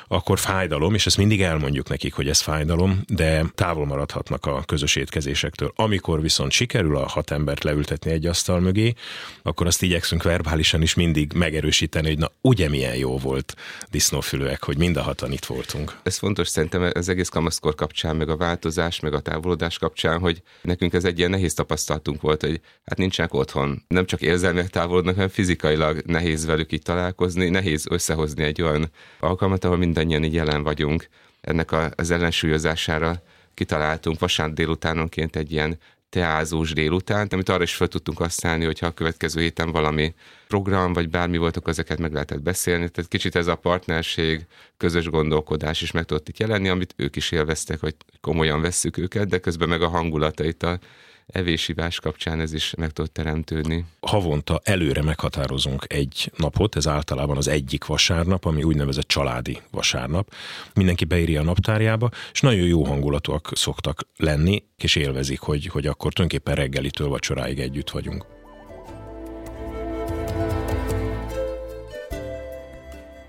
akkor 0.08 0.38
fájdalom, 0.54 0.94
és 0.94 1.06
ezt 1.06 1.16
mindig 1.16 1.42
elmondjuk 1.42 1.88
nekik, 1.88 2.14
hogy 2.14 2.28
ez 2.28 2.40
fájdalom, 2.40 3.00
de 3.06 3.44
távol 3.54 3.86
maradhatnak 3.86 4.46
a 4.46 4.62
közös 4.66 4.96
étkezésektől. 4.96 5.72
Amikor 5.76 6.20
viszont 6.20 6.50
sikerül 6.50 6.96
a 6.96 7.08
hat 7.08 7.30
embert 7.30 7.64
leültetni 7.64 8.10
egy 8.10 8.26
asztal 8.26 8.60
mögé, 8.60 8.94
akkor 9.42 9.66
azt 9.66 9.82
igyekszünk 9.82 10.22
verbálisan 10.22 10.82
is 10.82 10.94
mindig 10.94 11.32
megerősíteni, 11.32 12.08
hogy 12.08 12.18
na 12.18 12.30
ugye 12.40 12.68
milyen 12.68 12.96
jó 12.96 13.18
volt 13.18 13.54
disznófülőek, 13.90 14.64
hogy 14.64 14.78
mind 14.78 14.96
a 14.96 15.02
hatan 15.02 15.32
itt 15.32 15.44
voltunk. 15.44 15.96
Ez 16.02 16.18
fontos 16.18 16.48
szerintem 16.48 16.90
az 16.94 17.08
egész 17.08 17.28
kamaszkor 17.28 17.74
kapcsán, 17.74 18.16
meg 18.16 18.28
a 18.28 18.36
változás, 18.36 19.00
meg 19.00 19.14
a 19.14 19.20
távolodás 19.20 19.78
kapcsán, 19.78 20.18
hogy 20.18 20.42
nekünk 20.62 20.92
ez 20.92 21.04
egy 21.04 21.18
ilyen 21.18 21.30
nehéz 21.30 21.54
tapasztalatunk 21.54 22.20
volt, 22.20 22.40
hogy 22.40 22.60
hát 22.84 22.98
nincsenek 22.98 23.34
otthon. 23.34 23.82
Nem 23.88 24.06
csak 24.06 24.20
érzelmileg 24.20 24.68
távolodnak, 24.68 25.14
hanem 25.14 25.28
fizikailag 25.28 26.02
nehéz 26.06 26.46
velük 26.46 26.72
itt 26.72 26.84
találkozni, 26.84 27.48
nehéz 27.48 27.86
összehozni 27.90 28.42
egy 28.42 28.62
olyan 28.62 28.90
alkalmat, 29.20 29.64
ahol 29.64 29.76
mindannyian 29.76 30.24
így 30.24 30.42
jelen 30.44 30.62
vagyunk. 30.62 31.08
Ennek 31.40 31.72
az 31.96 32.10
ellensúlyozására 32.10 33.22
kitaláltunk 33.54 34.18
vasárnap 34.18 34.56
délutánonként 34.56 35.36
egy 35.36 35.52
ilyen 35.52 35.78
teázós 36.08 36.72
délután, 36.72 37.26
amit 37.30 37.48
arra 37.48 37.62
is 37.62 37.74
fel 37.74 37.88
tudtunk 37.88 38.18
használni, 38.18 38.64
hogyha 38.64 38.86
a 38.86 38.90
következő 38.90 39.40
héten 39.40 39.70
valami 39.72 40.14
program, 40.48 40.92
vagy 40.92 41.08
bármi 41.08 41.36
volt, 41.38 41.56
akkor 41.56 41.70
ezeket 41.70 41.98
meg 41.98 42.12
lehetett 42.12 42.42
beszélni. 42.42 42.88
Tehát 42.88 43.10
kicsit 43.10 43.36
ez 43.36 43.46
a 43.46 43.54
partnerség, 43.54 44.46
közös 44.76 45.08
gondolkodás 45.08 45.82
is 45.82 45.90
meg 45.90 46.04
tudott 46.04 46.28
itt 46.28 46.38
jelenni, 46.38 46.68
amit 46.68 46.94
ők 46.96 47.16
is 47.16 47.30
élveztek, 47.30 47.80
hogy 47.80 47.94
komolyan 48.20 48.60
vesszük 48.60 48.96
őket, 48.96 49.28
de 49.28 49.38
közben 49.38 49.68
meg 49.68 49.82
a 49.82 49.88
hangulatait 49.88 50.62
a 50.62 50.78
evésivás 51.26 52.00
kapcsán 52.00 52.40
ez 52.40 52.52
is 52.52 52.74
meg 52.74 52.90
tud 52.90 53.10
teremtődni. 53.10 53.84
Havonta 54.00 54.60
előre 54.64 55.02
meghatározunk 55.02 55.84
egy 55.88 56.32
napot, 56.36 56.76
ez 56.76 56.86
általában 56.86 57.36
az 57.36 57.48
egyik 57.48 57.84
vasárnap, 57.84 58.44
ami 58.44 58.62
úgynevezett 58.62 59.06
családi 59.08 59.58
vasárnap. 59.70 60.32
Mindenki 60.74 61.04
beírja 61.04 61.40
a 61.40 61.44
naptárjába, 61.44 62.10
és 62.32 62.40
nagyon 62.40 62.66
jó 62.66 62.84
hangulatúak 62.84 63.50
szoktak 63.52 64.08
lenni, 64.16 64.62
és 64.76 64.96
élvezik, 64.96 65.40
hogy, 65.40 65.66
hogy 65.66 65.86
akkor 65.86 66.12
tulajdonképpen 66.12 66.54
reggelitől 66.54 67.08
vacsoráig 67.08 67.58
együtt 67.58 67.90
vagyunk. 67.90 68.33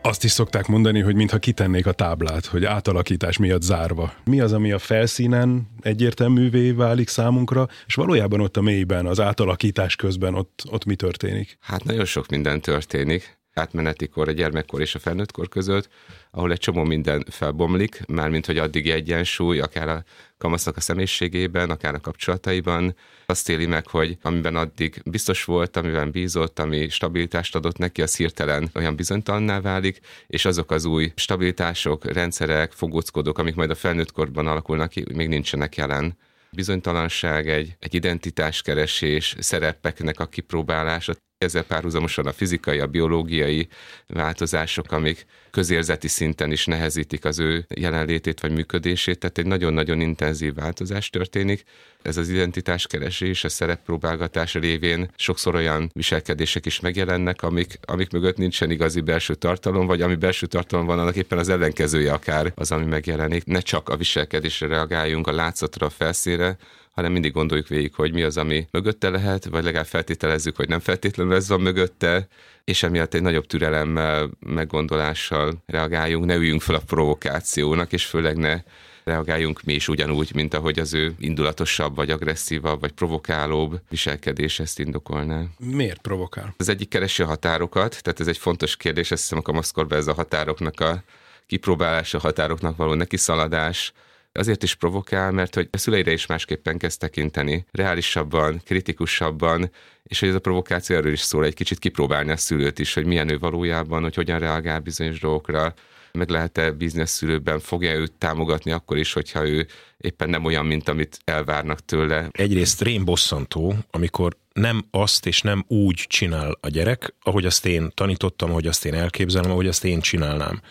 Azt 0.05 0.23
is 0.23 0.31
szokták 0.31 0.67
mondani, 0.67 0.99
hogy 0.99 1.15
mintha 1.15 1.37
kitennék 1.37 1.85
a 1.85 1.91
táblát, 1.91 2.45
hogy 2.45 2.65
átalakítás 2.65 3.37
miatt 3.37 3.61
zárva. 3.61 4.13
Mi 4.25 4.39
az, 4.39 4.53
ami 4.53 4.71
a 4.71 4.79
felszínen 4.79 5.67
egyértelművé 5.81 6.71
válik 6.71 7.07
számunkra, 7.07 7.67
és 7.85 7.95
valójában 7.95 8.39
ott 8.39 8.57
a 8.57 8.61
mélyben, 8.61 9.05
az 9.05 9.19
átalakítás 9.19 9.95
közben 9.95 10.35
ott, 10.35 10.63
ott 10.69 10.85
mi 10.85 10.95
történik? 10.95 11.57
Hát 11.61 11.83
nagyon 11.83 12.05
sok 12.05 12.29
minden 12.29 12.61
történik 12.61 13.37
átmeneti 13.55 14.07
kor, 14.07 14.27
a 14.27 14.31
gyermekkor 14.31 14.81
és 14.81 14.95
a 14.95 14.99
felnőttkor 14.99 15.49
között, 15.49 15.89
ahol 16.31 16.51
egy 16.51 16.59
csomó 16.59 16.83
minden 16.83 17.25
felbomlik, 17.29 18.01
mármint 18.07 18.45
hogy 18.45 18.57
addig 18.57 18.89
egyensúly, 18.89 19.59
akár 19.59 19.89
a 19.89 20.03
kamasznak 20.37 20.77
a 20.77 20.81
személyiségében, 20.81 21.69
akár 21.69 21.93
a 21.93 21.99
kapcsolataiban. 21.99 22.95
Azt 23.25 23.49
éli 23.49 23.65
meg, 23.65 23.87
hogy 23.87 24.17
amiben 24.21 24.55
addig 24.55 25.01
biztos 25.05 25.43
volt, 25.43 25.77
amiben 25.77 26.11
bízott, 26.11 26.59
ami 26.59 26.89
stabilitást 26.89 27.55
adott 27.55 27.77
neki, 27.77 28.01
az 28.01 28.15
hirtelen 28.15 28.69
olyan 28.73 28.95
bizonytalanná 28.95 29.61
válik, 29.61 29.99
és 30.27 30.45
azok 30.45 30.71
az 30.71 30.85
új 30.85 31.11
stabilitások, 31.15 32.05
rendszerek, 32.05 32.71
fogóckodók, 32.71 33.37
amik 33.37 33.55
majd 33.55 33.69
a 33.69 33.75
felnőttkorban 33.75 34.47
alakulnak 34.47 34.89
ki, 34.89 35.05
még 35.13 35.27
nincsenek 35.27 35.75
jelen 35.75 36.17
bizonytalanság, 36.51 37.49
egy, 37.49 37.75
egy 37.79 37.93
identitáskeresés, 37.93 39.35
szerepeknek 39.39 40.19
a 40.19 40.25
kipróbálása, 40.25 41.13
ezzel 41.45 41.63
párhuzamosan 41.63 42.25
a 42.25 42.33
fizikai, 42.33 42.79
a 42.79 42.87
biológiai 42.87 43.67
változások, 44.07 44.91
amik 44.91 45.25
közérzeti 45.51 46.07
szinten 46.07 46.51
is 46.51 46.65
nehezítik 46.65 47.25
az 47.25 47.39
ő 47.39 47.65
jelenlétét 47.75 48.39
vagy 48.39 48.51
működését, 48.51 49.19
tehát 49.19 49.37
egy 49.37 49.45
nagyon-nagyon 49.45 50.01
intenzív 50.01 50.53
változás 50.53 51.09
történik. 51.09 51.63
Ez 52.01 52.17
az 52.17 52.29
identitáskeresés, 52.29 53.43
a 53.43 53.49
szereppróbálgatás 53.49 54.53
révén 54.53 55.09
sokszor 55.15 55.55
olyan 55.55 55.89
viselkedések 55.93 56.65
is 56.65 56.79
megjelennek, 56.79 57.41
amik, 57.41 57.79
amik 57.81 58.11
mögött 58.11 58.37
nincsen 58.37 58.71
igazi 58.71 59.01
belső 59.01 59.35
tartalom, 59.35 59.85
vagy 59.85 60.01
ami 60.01 60.15
belső 60.15 60.45
tartalom 60.45 60.85
van, 60.85 60.99
annak 60.99 61.15
éppen 61.15 61.37
az 61.37 61.49
ellenkezője 61.49 62.13
akár 62.13 62.51
az, 62.55 62.71
ami 62.71 62.85
megjelenik. 62.85 63.45
Ne 63.45 63.59
csak 63.59 63.89
a 63.89 63.97
viselkedésre 63.97 64.67
reagáljunk, 64.67 65.27
a 65.27 65.31
látszatra, 65.31 65.85
a 65.85 65.89
felszínre, 65.89 66.57
hanem 66.95 67.11
mindig 67.11 67.31
gondoljuk 67.31 67.67
végig, 67.67 67.93
hogy 67.93 68.13
mi 68.13 68.23
az, 68.23 68.37
ami 68.37 68.67
mögötte 68.71 69.09
lehet, 69.09 69.45
vagy 69.45 69.63
legalább 69.63 69.85
feltételezzük, 69.85 70.55
hogy 70.55 70.67
nem 70.67 70.79
feltétlenül 70.79 71.35
ez 71.35 71.47
van 71.47 71.61
mögötte, 71.61 72.27
és 72.63 72.83
emiatt 72.83 73.13
egy 73.13 73.21
nagyobb 73.21 73.45
türelemmel, 73.45 74.29
meggondolással 74.39 75.63
reagáljunk, 75.65 76.25
ne 76.25 76.35
üljünk 76.35 76.61
fel 76.61 76.75
a 76.75 76.81
provokációnak, 76.85 77.93
és 77.93 78.05
főleg 78.05 78.37
ne 78.37 78.61
reagáljunk 79.03 79.63
mi 79.63 79.73
is 79.73 79.87
ugyanúgy, 79.87 80.31
mint 80.33 80.53
ahogy 80.53 80.79
az 80.79 80.93
ő 80.93 81.15
indulatosabb, 81.19 81.95
vagy 81.95 82.09
agresszívabb, 82.09 82.79
vagy 82.79 82.91
provokálóbb 82.91 83.81
viselkedés 83.89 84.59
ezt 84.59 84.79
indokolná. 84.79 85.43
Miért 85.57 86.01
provokál? 86.01 86.53
Az 86.57 86.69
egyik 86.69 86.89
keresi 86.89 87.23
a 87.23 87.25
határokat, 87.25 88.01
tehát 88.03 88.19
ez 88.19 88.27
egy 88.27 88.37
fontos 88.37 88.77
kérdés, 88.77 89.11
azt 89.11 89.21
hiszem 89.21 89.37
a 89.37 89.41
kamaszkorban 89.41 89.97
ez 89.97 90.07
a 90.07 90.13
határoknak 90.13 90.79
a 90.79 91.03
kipróbálása, 91.47 92.17
a 92.17 92.21
határoknak 92.21 92.77
való 92.77 92.93
nekiszaladás, 92.93 93.93
azért 94.37 94.63
is 94.63 94.75
provokál, 94.75 95.31
mert 95.31 95.55
hogy 95.55 95.67
a 95.71 95.77
szüleire 95.77 96.11
is 96.11 96.25
másképpen 96.25 96.77
kezd 96.77 96.99
tekinteni, 96.99 97.65
reálisabban, 97.71 98.61
kritikusabban, 98.65 99.71
és 100.03 100.19
hogy 100.19 100.29
ez 100.29 100.35
a 100.35 100.39
provokáció 100.39 100.95
erről 100.95 101.11
is 101.11 101.19
szól, 101.19 101.45
egy 101.45 101.53
kicsit 101.53 101.79
kipróbálni 101.79 102.31
a 102.31 102.37
szülőt 102.37 102.79
is, 102.79 102.93
hogy 102.93 103.05
milyen 103.05 103.29
ő 103.29 103.39
valójában, 103.39 104.01
hogy 104.01 104.15
hogyan 104.15 104.39
reagál 104.39 104.79
bizonyos 104.79 105.19
dolgokra, 105.19 105.73
meg 106.11 106.29
lehet-e 106.29 106.71
bízni 106.71 107.01
a 107.01 107.05
szülőben, 107.05 107.59
fogja 107.59 107.93
őt 107.93 108.11
támogatni 108.11 108.71
akkor 108.71 108.97
is, 108.97 109.13
hogyha 109.13 109.47
ő 109.47 109.67
éppen 109.97 110.29
nem 110.29 110.45
olyan, 110.45 110.65
mint 110.65 110.89
amit 110.89 111.19
elvárnak 111.23 111.79
tőle. 111.79 112.27
Egyrészt 112.31 112.81
rém 112.81 113.05
bosszantó, 113.05 113.75
amikor 113.91 114.37
nem 114.53 114.85
azt 114.91 115.25
és 115.25 115.41
nem 115.41 115.65
úgy 115.67 116.05
csinál 116.07 116.57
a 116.61 116.67
gyerek, 116.67 117.13
ahogy 117.21 117.45
azt 117.45 117.65
én 117.65 117.91
tanítottam, 117.93 118.49
ahogy 118.49 118.67
azt 118.67 118.85
én 118.85 118.93
elképzelem, 118.93 119.51
ahogy 119.51 119.67
azt 119.67 119.85
én 119.85 119.99
csinálnám 119.99 120.61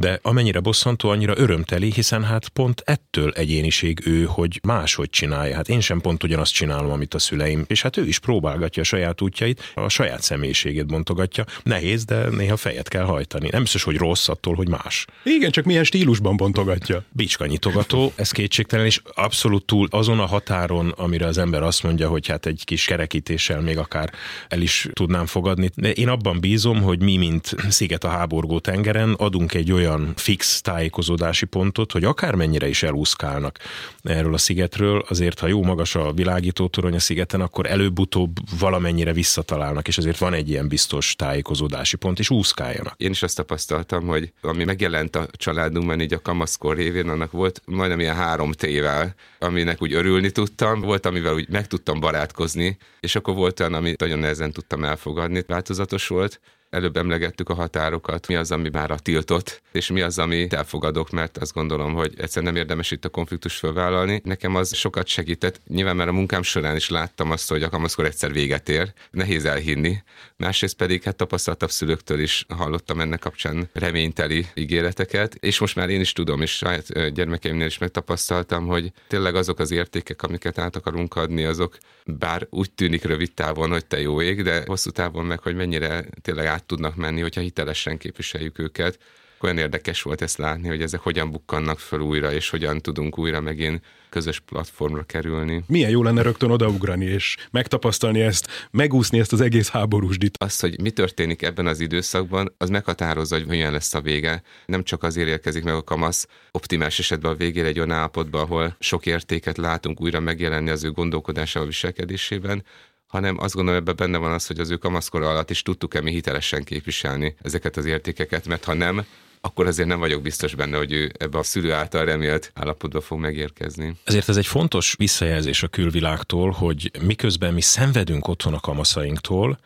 de 0.00 0.18
amennyire 0.22 0.60
bosszantó, 0.60 1.08
annyira 1.08 1.32
örömteli, 1.36 1.92
hiszen 1.92 2.24
hát 2.24 2.48
pont 2.48 2.82
ettől 2.84 3.30
egyéniség 3.30 4.00
ő, 4.04 4.24
hogy 4.24 4.60
máshogy 4.62 5.10
csinálja. 5.10 5.54
Hát 5.54 5.68
én 5.68 5.80
sem 5.80 6.00
pont 6.00 6.22
ugyanazt 6.22 6.52
csinálom, 6.52 6.90
amit 6.90 7.14
a 7.14 7.18
szüleim, 7.18 7.64
és 7.66 7.82
hát 7.82 7.96
ő 7.96 8.06
is 8.06 8.18
próbálgatja 8.18 8.82
a 8.82 8.84
saját 8.84 9.20
útjait, 9.20 9.72
a 9.74 9.88
saját 9.88 10.22
személyiségét 10.22 10.86
bontogatja. 10.86 11.44
Nehéz, 11.62 12.04
de 12.04 12.28
néha 12.28 12.56
fejet 12.56 12.88
kell 12.88 13.04
hajtani. 13.04 13.48
Nem 13.50 13.62
biztos, 13.62 13.82
hogy 13.82 13.96
rossz 13.96 14.28
attól, 14.28 14.54
hogy 14.54 14.68
más. 14.68 15.06
Igen, 15.24 15.50
csak 15.50 15.64
milyen 15.64 15.84
stílusban 15.84 16.36
bontogatja. 16.36 17.02
Bicska 17.12 17.46
nyitogató, 17.46 18.12
ez 18.16 18.30
kétségtelen, 18.30 18.86
és 18.86 19.00
abszolút 19.14 19.64
túl 19.64 19.88
azon 19.90 20.20
a 20.20 20.26
határon, 20.26 20.88
amire 20.88 21.26
az 21.26 21.38
ember 21.38 21.62
azt 21.62 21.82
mondja, 21.82 22.08
hogy 22.08 22.26
hát 22.26 22.46
egy 22.46 22.62
kis 22.64 22.84
kerekítéssel 22.84 23.60
még 23.60 23.78
akár 23.78 24.12
el 24.48 24.60
is 24.60 24.88
tudnám 24.92 25.26
fogadni. 25.26 25.70
De 25.74 25.92
én 25.92 26.08
abban 26.08 26.40
bízom, 26.40 26.82
hogy 26.82 27.02
mi, 27.02 27.16
mint 27.16 27.54
sziget 27.68 28.04
a 28.04 28.08
háborgó 28.08 28.58
tengeren, 28.58 29.12
adunk 29.12 29.54
egy 29.54 29.72
olyan 29.72 29.89
olyan 29.90 30.12
fix 30.16 30.60
tájékozódási 30.60 31.46
pontot, 31.46 31.92
hogy 31.92 32.04
akármennyire 32.04 32.68
is 32.68 32.82
elúszkálnak 32.82 33.58
erről 34.02 34.34
a 34.34 34.38
szigetről, 34.38 35.04
azért 35.08 35.38
ha 35.38 35.46
jó 35.46 35.62
magas 35.62 35.94
a 35.94 36.12
világító 36.12 36.68
torony 36.68 36.94
a 36.94 36.98
szigeten, 36.98 37.40
akkor 37.40 37.66
előbb-utóbb 37.66 38.30
valamennyire 38.58 39.12
visszatalálnak, 39.12 39.88
és 39.88 39.98
azért 39.98 40.18
van 40.18 40.32
egy 40.32 40.48
ilyen 40.48 40.68
biztos 40.68 41.14
tájékozódási 41.16 41.96
pont, 41.96 42.18
és 42.18 42.30
úszkáljanak. 42.30 42.94
Én 42.96 43.10
is 43.10 43.22
azt 43.22 43.36
tapasztaltam, 43.36 44.06
hogy 44.06 44.32
ami 44.40 44.64
megjelent 44.64 45.16
a 45.16 45.26
családunkban 45.32 46.00
így 46.00 46.14
a 46.14 46.20
kamaszkor 46.20 46.76
révén, 46.76 47.08
annak 47.08 47.30
volt 47.30 47.62
majdnem 47.64 48.00
ilyen 48.00 48.14
három 48.14 48.52
tével, 48.52 49.14
aminek 49.38 49.82
úgy 49.82 49.92
örülni 49.92 50.30
tudtam, 50.30 50.80
volt, 50.80 51.06
amivel 51.06 51.34
úgy 51.34 51.48
meg 51.48 51.66
tudtam 51.66 52.00
barátkozni, 52.00 52.78
és 53.00 53.16
akkor 53.16 53.34
volt 53.34 53.60
olyan, 53.60 53.74
amit 53.74 54.00
nagyon 54.00 54.18
nehezen 54.18 54.52
tudtam 54.52 54.84
elfogadni, 54.84 55.44
változatos 55.46 56.06
volt, 56.06 56.40
Előbb 56.70 56.96
emlegettük 56.96 57.48
a 57.48 57.54
határokat, 57.54 58.26
mi 58.26 58.34
az, 58.34 58.52
ami 58.52 58.68
már 58.72 58.90
a 58.90 58.98
tiltott, 58.98 59.62
és 59.72 59.90
mi 59.90 60.00
az, 60.00 60.18
ami 60.18 60.46
elfogadok, 60.50 61.10
mert 61.10 61.38
azt 61.38 61.52
gondolom, 61.52 61.94
hogy 61.94 62.14
egyszerűen 62.16 62.52
nem 62.52 62.62
érdemes 62.62 62.90
itt 62.90 63.04
a 63.04 63.08
konfliktus 63.08 63.56
fölvállalni. 63.56 64.20
Nekem 64.24 64.54
az 64.54 64.74
sokat 64.74 65.06
segített. 65.06 65.60
Nyilván 65.66 65.96
már 65.96 66.08
a 66.08 66.12
munkám 66.12 66.42
során 66.42 66.76
is 66.76 66.88
láttam 66.88 67.30
azt, 67.30 67.48
hogy 67.48 67.62
a 67.62 67.68
kamaszkor 67.68 68.04
egyszer 68.04 68.32
véget 68.32 68.68
ér. 68.68 68.92
Nehéz 69.10 69.44
elhinni. 69.44 69.96
Másrészt 70.40 70.76
pedig 70.76 71.02
hát 71.02 71.16
tapasztaltabb 71.16 71.70
szülőktől 71.70 72.20
is 72.20 72.44
hallottam 72.48 73.00
ennek 73.00 73.18
kapcsán 73.18 73.68
reményteli 73.72 74.46
ígéreteket, 74.54 75.34
és 75.34 75.58
most 75.58 75.76
már 75.76 75.88
én 75.88 76.00
is 76.00 76.12
tudom, 76.12 76.40
és 76.40 76.56
saját 76.56 77.12
gyermekeimnél 77.12 77.66
is 77.66 77.78
megtapasztaltam, 77.78 78.66
hogy 78.66 78.92
tényleg 79.08 79.34
azok 79.34 79.58
az 79.58 79.70
értékek, 79.70 80.22
amiket 80.22 80.58
át 80.58 80.76
akarunk 80.76 81.16
adni, 81.16 81.44
azok 81.44 81.78
bár 82.04 82.46
úgy 82.50 82.70
tűnik 82.70 83.04
rövid 83.04 83.32
távon, 83.32 83.70
hogy 83.70 83.86
te 83.86 84.00
jó 84.00 84.22
ég, 84.22 84.42
de 84.42 84.62
hosszú 84.66 84.90
távon 84.90 85.24
meg, 85.24 85.40
hogy 85.40 85.54
mennyire 85.54 86.04
tényleg 86.22 86.46
át 86.46 86.64
tudnak 86.64 86.96
menni, 86.96 87.20
hogyha 87.20 87.40
hitelesen 87.40 87.98
képviseljük 87.98 88.58
őket. 88.58 88.98
Olyan 89.42 89.58
érdekes 89.58 90.02
volt 90.02 90.22
ezt 90.22 90.38
látni, 90.38 90.68
hogy 90.68 90.82
ezek 90.82 91.00
hogyan 91.00 91.30
bukkannak 91.30 91.78
föl 91.78 92.00
újra, 92.00 92.32
és 92.32 92.50
hogyan 92.50 92.80
tudunk 92.80 93.18
újra 93.18 93.40
megint 93.40 93.84
közös 94.08 94.40
platformra 94.40 95.02
kerülni. 95.02 95.64
Milyen 95.66 95.90
jó 95.90 96.02
lenne 96.02 96.22
rögtön 96.22 96.50
odaugrani, 96.50 97.04
és 97.04 97.36
megtapasztalni 97.50 98.20
ezt, 98.20 98.68
megúszni 98.70 99.18
ezt 99.18 99.32
az 99.32 99.40
egész 99.40 99.68
háborúsdit. 99.68 100.36
Azt, 100.38 100.60
hogy 100.60 100.80
mi 100.80 100.90
történik 100.90 101.42
ebben 101.42 101.66
az 101.66 101.80
időszakban, 101.80 102.54
az 102.58 102.68
meghatározza, 102.68 103.36
hogy 103.36 103.46
milyen 103.46 103.72
lesz 103.72 103.94
a 103.94 104.00
vége. 104.00 104.42
Nem 104.66 104.82
csak 104.82 105.02
azért 105.02 105.28
érkezik 105.28 105.64
meg 105.64 105.74
a 105.74 105.82
kamasz, 105.82 106.26
optimális 106.50 106.98
esetben 106.98 107.32
a 107.32 107.34
végére 107.34 107.66
egy 107.66 107.78
olyan 107.78 107.90
állapotban, 107.90 108.40
ahol 108.40 108.76
sok 108.78 109.06
értéket 109.06 109.56
látunk 109.56 110.00
újra 110.00 110.20
megjelenni 110.20 110.70
az 110.70 110.84
ő 110.84 110.90
gondolkodásával, 110.90 111.68
viselkedésében, 111.68 112.64
hanem 113.06 113.38
azt 113.38 113.54
gondolom, 113.54 113.80
ebben 113.80 113.96
benne 113.96 114.18
van 114.18 114.32
az, 114.32 114.46
hogy 114.46 114.60
az 114.60 114.70
ő 114.70 114.76
kamaszkor 114.76 115.22
alatt 115.22 115.50
is 115.50 115.62
tudtuk-e 115.62 116.00
mi 116.00 116.10
hitelesen 116.10 116.64
képviselni 116.64 117.34
ezeket 117.42 117.76
az 117.76 117.84
értékeket, 117.84 118.46
mert 118.46 118.64
ha 118.64 118.74
nem, 118.74 119.04
akkor 119.40 119.66
azért 119.66 119.88
nem 119.88 119.98
vagyok 119.98 120.22
biztos 120.22 120.54
benne, 120.54 120.76
hogy 120.76 120.92
ő 120.92 121.12
ebbe 121.18 121.38
a 121.38 121.42
szülő 121.42 121.72
által 121.72 122.04
remélt 122.04 122.50
állapotba 122.54 123.00
fog 123.00 123.18
megérkezni. 123.18 123.96
Ezért 124.04 124.28
ez 124.28 124.36
egy 124.36 124.46
fontos 124.46 124.94
visszajelzés 124.98 125.62
a 125.62 125.68
külvilágtól, 125.68 126.50
hogy 126.50 126.90
miközben 127.02 127.54
mi 127.54 127.60
szenvedünk 127.60 128.28
otthon 128.28 128.54
a 128.54 128.60
kamaszainktól, 128.60 129.58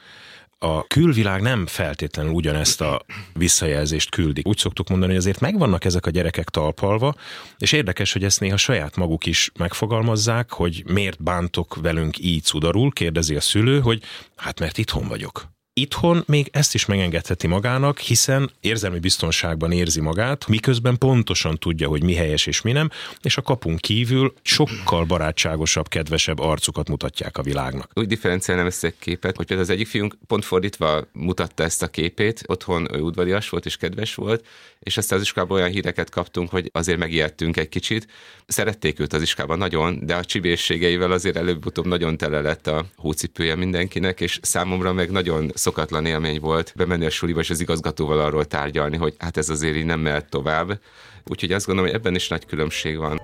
a 0.58 0.86
külvilág 0.86 1.40
nem 1.40 1.66
feltétlenül 1.66 2.32
ugyanezt 2.32 2.80
a 2.80 3.04
visszajelzést 3.34 4.10
küldi. 4.10 4.42
Úgy 4.44 4.58
szoktuk 4.58 4.88
mondani, 4.88 5.10
hogy 5.10 5.20
azért 5.20 5.40
megvannak 5.40 5.84
ezek 5.84 6.06
a 6.06 6.10
gyerekek 6.10 6.48
talpalva, 6.48 7.14
és 7.58 7.72
érdekes, 7.72 8.12
hogy 8.12 8.24
ezt 8.24 8.40
néha 8.40 8.56
saját 8.56 8.96
maguk 8.96 9.26
is 9.26 9.50
megfogalmazzák, 9.58 10.52
hogy 10.52 10.82
miért 10.86 11.22
bántok 11.22 11.74
velünk 11.80 12.18
így 12.18 12.42
cudarul, 12.42 12.92
kérdezi 12.92 13.34
a 13.34 13.40
szülő, 13.40 13.80
hogy 13.80 14.02
hát 14.36 14.60
mert 14.60 14.78
itthon 14.78 15.08
vagyok. 15.08 15.52
Itthon 15.76 16.22
még 16.26 16.48
ezt 16.52 16.74
is 16.74 16.86
megengedheti 16.86 17.46
magának, 17.46 17.98
hiszen 17.98 18.50
érzelmi 18.60 18.98
biztonságban 18.98 19.72
érzi 19.72 20.00
magát, 20.00 20.46
miközben 20.48 20.98
pontosan 20.98 21.56
tudja, 21.58 21.88
hogy 21.88 22.02
mi 22.02 22.14
helyes 22.14 22.46
és 22.46 22.60
mi 22.60 22.72
nem, 22.72 22.90
és 23.22 23.36
a 23.36 23.42
kapunk 23.42 23.80
kívül 23.80 24.34
sokkal 24.42 25.04
barátságosabb, 25.04 25.88
kedvesebb 25.88 26.38
arcukat 26.38 26.88
mutatják 26.88 27.38
a 27.38 27.42
világnak. 27.42 27.90
Úgy 27.94 28.06
differenciálnám 28.06 28.66
ezt 28.66 28.84
egy 28.84 28.94
képet, 28.98 29.36
hogy 29.36 29.46
például 29.46 29.68
az 29.68 29.74
egyik 29.74 29.86
fiunk 29.86 30.16
pont 30.26 30.44
fordítva 30.44 31.04
mutatta 31.12 31.62
ezt 31.62 31.82
a 31.82 31.88
képét, 31.88 32.42
otthon 32.46 32.94
ő 32.94 33.00
udvarias 33.00 33.48
volt 33.48 33.66
és 33.66 33.76
kedves 33.76 34.14
volt, 34.14 34.46
és 34.78 34.96
aztán 34.96 35.18
az 35.18 35.24
iskában 35.24 35.56
olyan 35.56 35.70
híreket 35.70 36.10
kaptunk, 36.10 36.50
hogy 36.50 36.70
azért 36.72 36.98
megijedtünk 36.98 37.56
egy 37.56 37.68
kicsit. 37.68 38.06
Szerették 38.46 39.00
őt 39.00 39.12
az 39.12 39.22
iskában 39.22 39.58
nagyon, 39.58 40.06
de 40.06 40.14
a 40.14 40.24
csibészségeivel 40.24 41.12
azért 41.12 41.36
előbb-utóbb 41.36 41.86
nagyon 41.86 42.16
tele 42.16 42.40
lett 42.40 42.66
a 42.66 42.86
hócipője 42.96 43.54
mindenkinek, 43.54 44.20
és 44.20 44.38
számomra 44.42 44.92
meg 44.92 45.10
nagyon 45.10 45.50
szokatlan 45.64 46.06
élmény 46.06 46.40
volt 46.40 46.72
bemenni 46.76 47.06
a 47.06 47.10
suliba 47.10 47.40
és 47.40 47.50
az 47.50 47.60
igazgatóval 47.60 48.20
arról 48.20 48.44
tárgyalni, 48.44 48.96
hogy 48.96 49.14
hát 49.18 49.36
ez 49.36 49.48
azért 49.48 49.76
így 49.76 49.84
nem 49.84 50.00
mehet 50.00 50.30
tovább. 50.30 50.80
Úgyhogy 51.24 51.52
azt 51.52 51.66
gondolom, 51.66 51.90
hogy 51.90 52.00
ebben 52.00 52.14
is 52.14 52.28
nagy 52.28 52.46
különbség 52.46 52.98
van. 52.98 53.20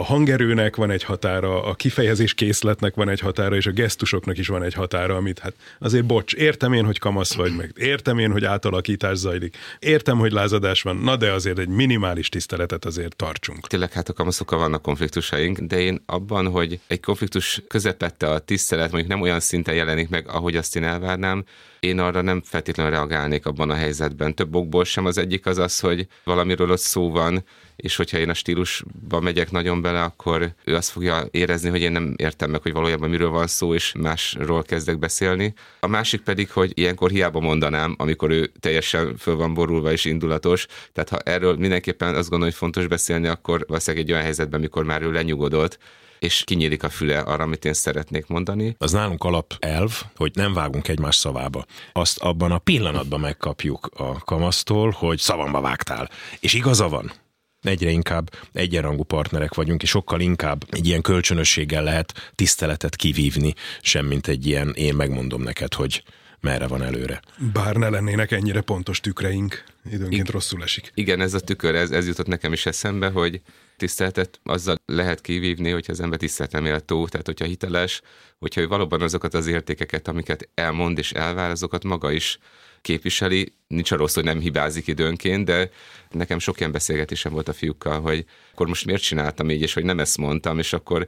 A 0.00 0.04
hangerőnek 0.04 0.76
van 0.76 0.90
egy 0.90 1.02
határa, 1.02 1.64
a 1.64 1.74
kifejezés 1.74 2.34
készletnek 2.34 2.94
van 2.94 3.08
egy 3.08 3.20
határa, 3.20 3.56
és 3.56 3.66
a 3.66 3.70
gesztusoknak 3.70 4.38
is 4.38 4.48
van 4.48 4.62
egy 4.62 4.74
határa, 4.74 5.16
amit 5.16 5.38
hát 5.38 5.54
azért 5.78 6.04
bocs, 6.04 6.34
értem 6.34 6.72
én, 6.72 6.84
hogy 6.84 6.98
kamasz 6.98 7.34
vagy 7.34 7.56
meg, 7.56 7.72
értem 7.76 8.18
én, 8.18 8.32
hogy 8.32 8.44
átalakítás 8.44 9.16
zajlik, 9.16 9.56
értem, 9.78 10.18
hogy 10.18 10.32
lázadás 10.32 10.82
van, 10.82 10.96
na 10.96 11.16
de 11.16 11.32
azért 11.32 11.58
egy 11.58 11.68
minimális 11.68 12.28
tiszteletet 12.28 12.84
azért 12.84 13.16
tartsunk. 13.16 13.66
Tényleg 13.66 13.92
hát 13.92 14.08
a 14.08 14.12
kamaszokkal 14.12 14.58
vannak 14.58 14.82
konfliktusaink, 14.82 15.58
de 15.58 15.80
én 15.80 16.02
abban, 16.06 16.46
hogy 16.46 16.80
egy 16.86 17.00
konfliktus 17.00 17.62
közepette 17.68 18.30
a 18.30 18.38
tisztelet 18.38 18.90
mondjuk 18.90 19.12
nem 19.12 19.20
olyan 19.20 19.40
szinten 19.40 19.74
jelenik 19.74 20.08
meg, 20.08 20.28
ahogy 20.28 20.56
azt 20.56 20.76
én 20.76 20.84
elvárnám, 20.84 21.44
én 21.80 21.98
arra 21.98 22.20
nem 22.20 22.42
feltétlenül 22.44 22.92
reagálnék 22.92 23.46
abban 23.46 23.70
a 23.70 23.74
helyzetben. 23.74 24.34
Több 24.34 24.54
okból 24.54 24.84
sem. 24.84 25.06
Az 25.06 25.18
egyik 25.18 25.46
az 25.46 25.58
az, 25.58 25.80
hogy 25.80 26.06
valamiről 26.24 26.70
ott 26.70 26.78
szó 26.78 27.10
van, 27.10 27.44
és 27.80 27.96
hogyha 27.96 28.18
én 28.18 28.28
a 28.28 28.34
stílusba 28.34 29.20
megyek 29.20 29.50
nagyon 29.50 29.82
bele, 29.82 30.02
akkor 30.02 30.54
ő 30.64 30.74
azt 30.74 30.90
fogja 30.90 31.24
érezni, 31.30 31.68
hogy 31.68 31.80
én 31.80 31.92
nem 31.92 32.14
értem 32.16 32.50
meg, 32.50 32.62
hogy 32.62 32.72
valójában 32.72 33.10
miről 33.10 33.30
van 33.30 33.46
szó, 33.46 33.74
és 33.74 33.92
másról 33.98 34.62
kezdek 34.62 34.98
beszélni. 34.98 35.54
A 35.80 35.86
másik 35.86 36.20
pedig, 36.20 36.50
hogy 36.50 36.72
ilyenkor 36.74 37.10
hiába 37.10 37.40
mondanám, 37.40 37.94
amikor 37.98 38.30
ő 38.30 38.52
teljesen 38.60 39.16
föl 39.16 39.36
van 39.36 39.54
borulva 39.54 39.92
és 39.92 40.04
indulatos. 40.04 40.66
Tehát 40.92 41.08
ha 41.08 41.18
erről 41.18 41.56
mindenképpen 41.56 42.08
azt 42.08 42.28
gondolom, 42.28 42.44
hogy 42.44 42.54
fontos 42.54 42.86
beszélni, 42.86 43.26
akkor 43.26 43.64
valószínűleg 43.66 44.06
egy 44.06 44.12
olyan 44.12 44.24
helyzetben, 44.24 44.58
amikor 44.58 44.84
már 44.84 45.02
ő 45.02 45.12
lenyugodott, 45.12 45.78
és 46.20 46.42
kinyílik 46.44 46.82
a 46.82 46.88
füle 46.88 47.18
arra, 47.18 47.42
amit 47.42 47.64
én 47.64 47.72
szeretnék 47.72 48.26
mondani. 48.26 48.74
Az 48.78 48.92
nálunk 48.92 49.24
alap 49.24 49.54
elv, 49.58 50.02
hogy 50.16 50.30
nem 50.34 50.52
vágunk 50.52 50.88
egymás 50.88 51.16
szavába. 51.16 51.64
Azt 51.92 52.18
abban 52.18 52.52
a 52.52 52.58
pillanatban 52.58 53.20
megkapjuk 53.20 53.90
a 53.96 54.18
kamasztól, 54.18 54.90
hogy 54.90 55.18
szavamba 55.18 55.60
vágtál. 55.60 56.10
És 56.40 56.54
igaza 56.54 56.88
van 56.88 57.12
egyre 57.62 57.90
inkább 57.90 58.30
egyenrangú 58.52 59.02
partnerek 59.02 59.54
vagyunk, 59.54 59.82
és 59.82 59.88
sokkal 59.88 60.20
inkább 60.20 60.64
egy 60.70 60.86
ilyen 60.86 61.02
kölcsönösséggel 61.02 61.82
lehet 61.82 62.32
tiszteletet 62.34 62.96
kivívni, 62.96 63.54
semmint 63.82 64.28
egy 64.28 64.46
ilyen 64.46 64.72
én 64.74 64.94
megmondom 64.94 65.42
neked, 65.42 65.74
hogy 65.74 66.02
merre 66.40 66.66
van 66.66 66.82
előre. 66.82 67.20
Bár 67.52 67.76
ne 67.76 67.88
lennének 67.88 68.30
ennyire 68.30 68.60
pontos 68.60 69.00
tükreink, 69.00 69.64
időnként 69.90 70.28
I- 70.28 70.30
rosszul 70.30 70.62
esik. 70.62 70.90
Igen, 70.94 71.20
ez 71.20 71.34
a 71.34 71.40
tükör, 71.40 71.74
ez, 71.74 71.90
ez 71.90 72.06
jutott 72.06 72.26
nekem 72.26 72.52
is 72.52 72.66
eszembe, 72.66 73.08
hogy 73.08 73.40
tiszteletet 73.76 74.40
azzal 74.42 74.76
lehet 74.86 75.20
kivívni, 75.20 75.70
hogyha 75.70 75.92
az 75.92 76.00
ember 76.00 76.18
tiszteleteméltó, 76.18 77.08
tehát 77.08 77.26
hogyha 77.26 77.44
hiteles, 77.44 78.00
hogyha 78.38 78.60
ő 78.60 78.66
valóban 78.66 79.02
azokat 79.02 79.34
az 79.34 79.46
értékeket, 79.46 80.08
amiket 80.08 80.48
elmond 80.54 80.98
és 80.98 81.12
elvár, 81.12 81.50
azokat 81.50 81.84
maga 81.84 82.12
is 82.12 82.38
képviseli. 82.82 83.52
Nincs 83.66 83.90
arról 83.90 84.08
szó, 84.08 84.14
hogy 84.14 84.30
nem 84.30 84.40
hibázik 84.40 84.86
időnként, 84.86 85.44
de 85.44 85.70
nekem 86.10 86.38
sok 86.38 86.58
ilyen 86.58 86.72
beszélgetésem 86.72 87.32
volt 87.32 87.48
a 87.48 87.52
fiúkkal, 87.52 88.00
hogy 88.00 88.24
akkor 88.52 88.66
most 88.66 88.86
miért 88.86 89.02
csináltam 89.02 89.50
így, 89.50 89.62
és 89.62 89.74
hogy 89.74 89.84
nem 89.84 90.00
ezt 90.00 90.18
mondtam, 90.18 90.58
és 90.58 90.72
akkor 90.72 91.06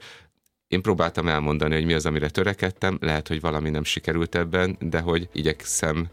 én 0.69 0.83
próbáltam 0.83 1.29
elmondani, 1.29 1.75
hogy 1.75 1.85
mi 1.85 1.93
az, 1.93 2.07
amire 2.07 2.31
törekedtem, 2.31 2.99
lehet, 3.00 3.29
hogy 3.29 3.41
valami 3.41 3.71
nem 3.71 3.85
sikerült 3.85 4.35
ebben, 4.35 4.76
de 4.81 5.00
hogy 5.00 5.29
igyekszem 5.33 6.11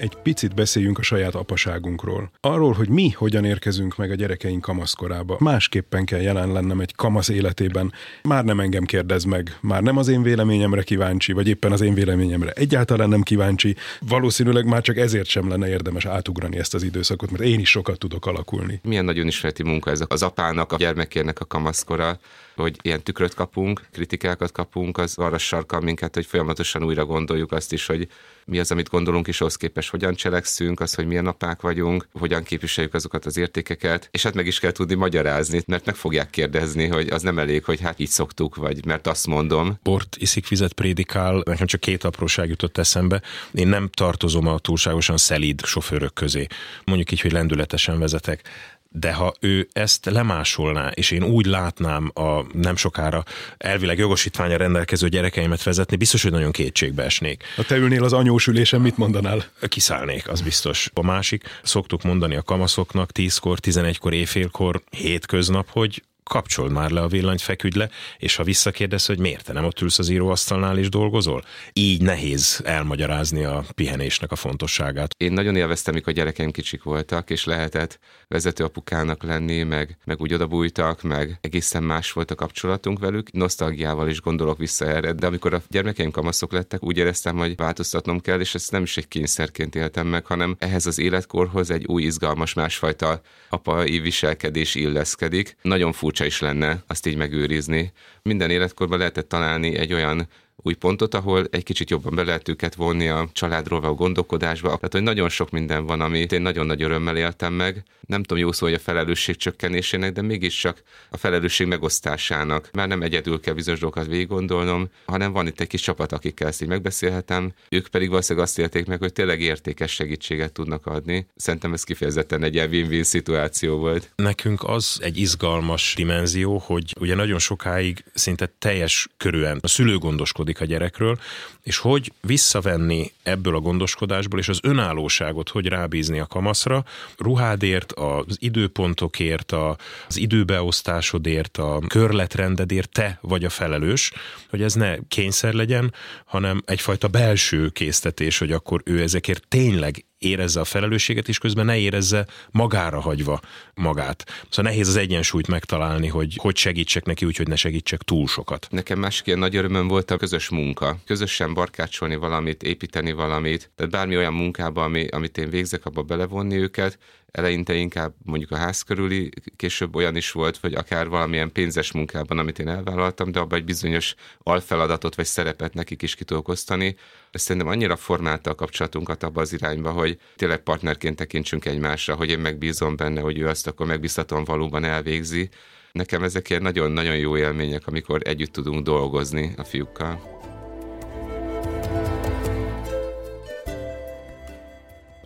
egy 0.00 0.16
picit 0.22 0.54
beszéljünk 0.54 0.98
a 0.98 1.02
saját 1.02 1.34
apaságunkról. 1.34 2.30
Arról, 2.40 2.72
hogy 2.72 2.88
mi 2.88 3.10
hogyan 3.10 3.44
érkezünk 3.44 3.96
meg 3.96 4.10
a 4.10 4.14
gyerekeink 4.14 4.60
kamaszkorába. 4.60 5.36
Másképpen 5.40 6.04
kell 6.04 6.20
jelen 6.20 6.52
lennem 6.52 6.80
egy 6.80 6.94
kamasz 6.94 7.28
életében. 7.28 7.92
Már 8.22 8.44
nem 8.44 8.60
engem 8.60 8.84
kérdez 8.84 9.24
meg, 9.24 9.58
már 9.60 9.82
nem 9.82 9.96
az 9.96 10.08
én 10.08 10.22
véleményemre 10.22 10.82
kíváncsi, 10.82 11.32
vagy 11.32 11.48
éppen 11.48 11.72
az 11.72 11.80
én 11.80 11.94
véleményemre 11.94 12.50
egyáltalán 12.50 13.08
nem 13.08 13.22
kíváncsi. 13.22 13.76
Valószínűleg 14.00 14.66
már 14.66 14.82
csak 14.82 14.96
ezért 14.96 15.28
sem 15.28 15.48
lenne 15.48 15.68
érdemes 15.68 16.04
átugrani 16.04 16.58
ezt 16.58 16.74
az 16.74 16.82
időszakot, 16.82 17.30
mert 17.30 17.42
én 17.42 17.60
is 17.60 17.70
sokat 17.70 17.98
tudok 17.98 18.26
alakulni. 18.26 18.80
Milyen 18.82 19.04
nagyon 19.04 19.26
ismereti 19.26 19.62
munka 19.62 19.90
ez 19.90 20.00
az 20.08 20.22
apának, 20.22 20.72
a 20.72 20.76
gyermekének 20.76 21.40
a 21.40 21.44
kamaszkora 21.44 22.18
hogy 22.62 22.78
ilyen 22.82 23.02
tükröt 23.02 23.34
kapunk, 23.34 23.86
kritikákat 23.92 24.52
kapunk, 24.52 24.98
az 24.98 25.18
arra 25.18 25.38
sarkal 25.38 25.80
minket, 25.80 26.14
hogy 26.14 26.26
folyamatosan 26.26 26.84
újra 26.84 27.04
gondoljuk 27.04 27.52
azt 27.52 27.72
is, 27.72 27.86
hogy 27.86 28.08
mi 28.48 28.58
az, 28.58 28.70
amit 28.70 28.88
gondolunk, 28.88 29.28
és 29.28 29.40
ahhoz 29.40 29.56
képest 29.56 29.90
hogyan 29.90 30.14
cselekszünk, 30.14 30.80
az, 30.80 30.94
hogy 30.94 31.06
milyen 31.06 31.26
apák 31.26 31.60
vagyunk, 31.60 32.08
hogyan 32.12 32.42
képviseljük 32.42 32.94
azokat 32.94 33.26
az 33.26 33.36
értékeket, 33.36 34.08
és 34.10 34.22
hát 34.22 34.34
meg 34.34 34.46
is 34.46 34.58
kell 34.58 34.70
tudni 34.70 34.94
magyarázni, 34.94 35.62
mert 35.66 35.86
meg 35.86 35.94
fogják 35.94 36.30
kérdezni, 36.30 36.86
hogy 36.86 37.08
az 37.08 37.22
nem 37.22 37.38
elég, 37.38 37.64
hogy 37.64 37.80
hát 37.80 37.98
így 37.98 38.08
szoktuk, 38.08 38.56
vagy 38.56 38.84
mert 38.84 39.06
azt 39.06 39.26
mondom. 39.26 39.78
Bort 39.82 40.16
iszik, 40.18 40.44
fizet, 40.44 40.72
prédikál, 40.72 41.42
nekem 41.44 41.66
csak 41.66 41.80
két 41.80 42.04
apróság 42.04 42.48
jutott 42.48 42.78
eszembe. 42.78 43.22
Én 43.52 43.68
nem 43.68 43.88
tartozom 43.88 44.46
a 44.46 44.58
túlságosan 44.58 45.16
szelíd 45.16 45.64
sofőrök 45.64 46.14
közé. 46.14 46.46
Mondjuk 46.84 47.12
így, 47.12 47.20
hogy 47.20 47.32
lendületesen 47.32 47.98
vezetek 47.98 48.48
de 48.88 49.12
ha 49.12 49.34
ő 49.40 49.68
ezt 49.72 50.04
lemásolná, 50.04 50.88
és 50.88 51.10
én 51.10 51.22
úgy 51.22 51.46
látnám 51.46 52.10
a 52.14 52.44
nem 52.52 52.76
sokára 52.76 53.24
elvileg 53.56 53.98
jogosítványa 53.98 54.56
rendelkező 54.56 55.08
gyerekeimet 55.08 55.62
vezetni, 55.62 55.96
biztos, 55.96 56.22
hogy 56.22 56.32
nagyon 56.32 56.52
kétségbe 56.52 57.02
esnék. 57.02 57.42
Ha 57.56 57.62
te 57.62 57.76
ülnél 57.76 58.04
az 58.04 58.12
anyós 58.12 58.46
ülésen, 58.46 58.80
mit 58.80 58.96
mondanál? 58.96 59.44
Kiszállnék, 59.68 60.28
az 60.28 60.40
biztos. 60.40 60.90
A 60.94 61.02
másik, 61.02 61.44
szoktuk 61.62 62.02
mondani 62.02 62.36
a 62.36 62.42
kamaszoknak 62.42 63.10
10-kor, 63.14 63.58
11-kor, 63.62 64.12
éjfélkor, 64.12 64.82
hétköznap, 64.90 65.70
hogy 65.70 66.02
kapcsold 66.28 66.72
már 66.72 66.90
le 66.90 67.00
a 67.00 67.08
villanyt, 67.08 67.40
feküdj 67.40 67.78
le, 67.78 67.90
és 68.18 68.36
ha 68.36 68.44
visszakérdez, 68.44 69.06
hogy 69.06 69.18
miért 69.18 69.44
te 69.44 69.52
nem 69.52 69.64
ott 69.64 69.80
ülsz 69.80 69.98
az 69.98 70.08
íróasztalnál 70.08 70.78
és 70.78 70.88
dolgozol, 70.88 71.44
így 71.72 72.02
nehéz 72.02 72.60
elmagyarázni 72.64 73.44
a 73.44 73.64
pihenésnek 73.74 74.32
a 74.32 74.36
fontosságát. 74.36 75.14
Én 75.16 75.32
nagyon 75.32 75.56
élveztem, 75.56 75.94
mikor 75.94 76.12
a 76.12 76.16
gyerekeim 76.16 76.50
kicsik 76.50 76.82
voltak, 76.82 77.30
és 77.30 77.44
lehetett 77.44 77.98
vezető 78.28 78.64
apukának 78.64 79.22
lenni, 79.22 79.62
meg, 79.62 79.98
meg 80.04 80.20
úgy 80.20 80.34
odabújtak, 80.34 81.02
meg 81.02 81.38
egészen 81.40 81.82
más 81.82 82.12
volt 82.12 82.30
a 82.30 82.34
kapcsolatunk 82.34 82.98
velük. 82.98 83.32
Nosztalgiával 83.32 84.08
is 84.08 84.20
gondolok 84.20 84.58
vissza 84.58 84.86
erre, 84.86 85.12
de 85.12 85.26
amikor 85.26 85.54
a 85.54 85.62
gyermekeim 85.68 86.10
kamaszok 86.10 86.52
lettek, 86.52 86.82
úgy 86.82 86.96
éreztem, 86.96 87.36
hogy 87.36 87.56
változtatnom 87.56 88.20
kell, 88.20 88.40
és 88.40 88.54
ezt 88.54 88.70
nem 88.70 88.82
is 88.82 88.96
egy 88.96 89.08
kényszerként 89.08 89.74
éltem 89.74 90.06
meg, 90.06 90.26
hanem 90.26 90.56
ehhez 90.58 90.86
az 90.86 90.98
életkorhoz 90.98 91.70
egy 91.70 91.84
új, 91.86 92.02
izgalmas, 92.02 92.54
másfajta 92.54 93.20
apai 93.48 93.98
viselkedés 93.98 94.74
illeszkedik. 94.74 95.56
Nagyon 95.62 95.92
furcsa 95.92 96.17
furcsa 96.18 96.36
is 96.36 96.40
lenne 96.40 96.82
azt 96.86 97.06
így 97.06 97.16
megőrizni. 97.16 97.92
Minden 98.22 98.50
életkorban 98.50 98.98
lehetett 98.98 99.28
találni 99.28 99.76
egy 99.76 99.92
olyan 99.92 100.28
új 100.62 100.74
pontot, 100.74 101.14
ahol 101.14 101.46
egy 101.50 101.62
kicsit 101.62 101.90
jobban 101.90 102.14
be 102.14 102.22
lehet 102.22 102.48
őket 102.48 102.74
vonni 102.74 103.08
a 103.08 103.28
családról 103.32 103.80
való 103.80 103.94
gondolkodásba. 103.94 104.68
Tehát, 104.68 104.92
hogy 104.92 105.02
nagyon 105.02 105.28
sok 105.28 105.50
minden 105.50 105.86
van, 105.86 106.00
amit 106.00 106.32
én 106.32 106.42
nagyon 106.42 106.66
nagy 106.66 106.82
örömmel 106.82 107.16
éltem 107.16 107.52
meg. 107.52 107.82
Nem 108.06 108.22
tudom 108.22 108.42
jó 108.42 108.52
szó, 108.52 108.66
hogy 108.66 108.74
a 108.74 108.78
felelősség 108.78 109.36
csökkenésének, 109.36 110.12
de 110.12 110.22
mégiscsak 110.22 110.82
a 111.10 111.16
felelősség 111.16 111.66
megosztásának. 111.66 112.68
Már 112.72 112.88
nem 112.88 113.02
egyedül 113.02 113.40
kell 113.40 113.54
bizonyos 113.54 113.80
dolgokat 113.80 114.06
végig 114.06 114.26
gondolnom, 114.26 114.88
hanem 115.06 115.32
van 115.32 115.46
itt 115.46 115.60
egy 115.60 115.66
kis 115.66 115.80
csapat, 115.80 116.12
akikkel 116.12 116.48
ezt 116.48 116.62
így 116.62 116.68
megbeszélhetem. 116.68 117.52
Ők 117.68 117.88
pedig 117.88 118.08
valószínűleg 118.08 118.48
azt 118.48 118.58
élték 118.58 118.86
meg, 118.86 118.98
hogy 118.98 119.12
tényleg 119.12 119.40
értékes 119.40 119.92
segítséget 119.92 120.52
tudnak 120.52 120.86
adni. 120.86 121.26
Szerintem 121.36 121.72
ez 121.72 121.84
kifejezetten 121.84 122.42
egy 122.42 122.54
ilyen 122.54 122.68
win-win 122.68 123.02
szituáció 123.02 123.76
volt. 123.76 124.12
Nekünk 124.16 124.64
az 124.64 124.98
egy 125.02 125.16
izgalmas 125.16 125.94
dimenzió, 125.96 126.58
hogy 126.58 126.94
ugye 127.00 127.14
nagyon 127.14 127.38
sokáig 127.38 128.04
szinte 128.14 128.52
teljes 128.58 129.08
körűen 129.16 129.58
a 129.62 129.68
szülő 129.68 129.98
gondoskodik 129.98 130.47
gondoskodik 130.48 130.60
a 130.60 130.64
gyerekről, 130.64 131.18
és 131.62 131.78
hogy 131.78 132.12
visszavenni 132.20 133.12
ebből 133.22 133.54
a 133.54 133.60
gondoskodásból, 133.60 134.38
és 134.38 134.48
az 134.48 134.60
önállóságot 134.62 135.48
hogy 135.48 135.66
rábízni 135.66 136.18
a 136.18 136.26
kamaszra, 136.26 136.84
ruhádért, 137.18 137.92
az 137.92 138.36
időpontokért, 138.38 139.52
az 139.52 140.16
időbeosztásodért, 140.16 141.56
a 141.56 141.80
körletrendedért 141.88 142.90
te 142.90 143.18
vagy 143.20 143.44
a 143.44 143.50
felelős, 143.50 144.12
hogy 144.50 144.62
ez 144.62 144.74
ne 144.74 144.96
kényszer 145.08 145.52
legyen, 145.52 145.94
hanem 146.24 146.62
egyfajta 146.64 147.08
belső 147.08 147.68
késztetés, 147.68 148.38
hogy 148.38 148.52
akkor 148.52 148.82
ő 148.84 149.02
ezekért 149.02 149.44
tényleg 149.48 150.04
érezze 150.18 150.60
a 150.60 150.64
felelősséget, 150.64 151.28
és 151.28 151.38
közben 151.38 151.64
ne 151.64 151.78
érezze 151.78 152.26
magára 152.50 153.00
hagyva 153.00 153.40
magát. 153.74 154.24
Szóval 154.50 154.70
nehéz 154.70 154.88
az 154.88 154.96
egyensúlyt 154.96 155.46
megtalálni, 155.48 156.08
hogy 156.08 156.36
hogy 156.40 156.56
segítsek 156.56 157.04
neki 157.04 157.26
úgy, 157.26 157.36
hogy 157.36 157.48
ne 157.48 157.56
segítsek 157.56 158.02
túl 158.02 158.26
sokat. 158.26 158.66
Nekem 158.70 158.98
másik 158.98 159.26
ilyen 159.26 159.38
nagy 159.38 159.56
örömöm 159.56 159.88
volt 159.88 160.10
a 160.10 160.16
közös 160.16 160.48
munka. 160.48 160.96
Közösen 161.06 161.54
barkácsolni 161.54 162.16
valamit, 162.16 162.62
építeni 162.62 163.12
valamit, 163.12 163.70
tehát 163.76 163.92
bármi 163.92 164.16
olyan 164.16 164.34
munkába, 164.34 164.84
ami, 164.84 165.06
amit 165.06 165.38
én 165.38 165.50
végzek, 165.50 165.84
abba 165.84 166.02
belevonni 166.02 166.56
őket, 166.56 166.98
eleinte 167.30 167.74
inkább 167.74 168.14
mondjuk 168.24 168.50
a 168.50 168.56
ház 168.56 168.82
körüli, 168.82 169.30
később 169.56 169.94
olyan 169.94 170.16
is 170.16 170.32
volt, 170.32 170.58
vagy 170.58 170.74
akár 170.74 171.08
valamilyen 171.08 171.52
pénzes 171.52 171.92
munkában, 171.92 172.38
amit 172.38 172.58
én 172.58 172.68
elvállaltam, 172.68 173.32
de 173.32 173.38
abban 173.38 173.58
egy 173.58 173.64
bizonyos 173.64 174.14
alfeladatot 174.42 175.14
vagy 175.14 175.24
szerepet 175.24 175.74
nekik 175.74 176.02
is 176.02 176.14
ki 176.14 176.24
tudok 176.24 176.48
osztani. 176.48 176.96
Szerintem 177.32 177.70
annyira 177.70 177.96
formálta 177.96 178.50
a 178.50 178.54
kapcsolatunkat 178.54 179.22
abba 179.22 179.40
az 179.40 179.52
irányba, 179.52 179.90
hogy 179.90 180.18
tényleg 180.36 180.58
partnerként 180.58 181.16
tekintsünk 181.16 181.64
egymásra, 181.64 182.14
hogy 182.14 182.30
én 182.30 182.38
megbízom 182.38 182.96
benne, 182.96 183.20
hogy 183.20 183.38
ő 183.38 183.48
azt 183.48 183.66
akkor 183.66 183.86
megbízhatóan 183.86 184.44
valóban 184.44 184.84
elvégzi. 184.84 185.48
Nekem 185.92 186.22
ezek 186.22 186.50
ilyen 186.50 186.62
nagyon-nagyon 186.62 187.16
jó 187.16 187.36
élmények, 187.36 187.86
amikor 187.86 188.20
együtt 188.24 188.52
tudunk 188.52 188.84
dolgozni 188.84 189.52
a 189.56 189.64
fiúkkal. 189.64 190.38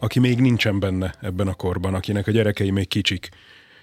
Aki 0.03 0.19
még 0.19 0.41
nincsen 0.41 0.79
benne 0.79 1.15
ebben 1.21 1.49
a 1.49 1.55
korban, 1.55 1.95
akinek 1.95 2.27
a 2.27 2.31
gyerekei 2.31 2.71
még 2.71 2.89
kicsik, 2.89 3.29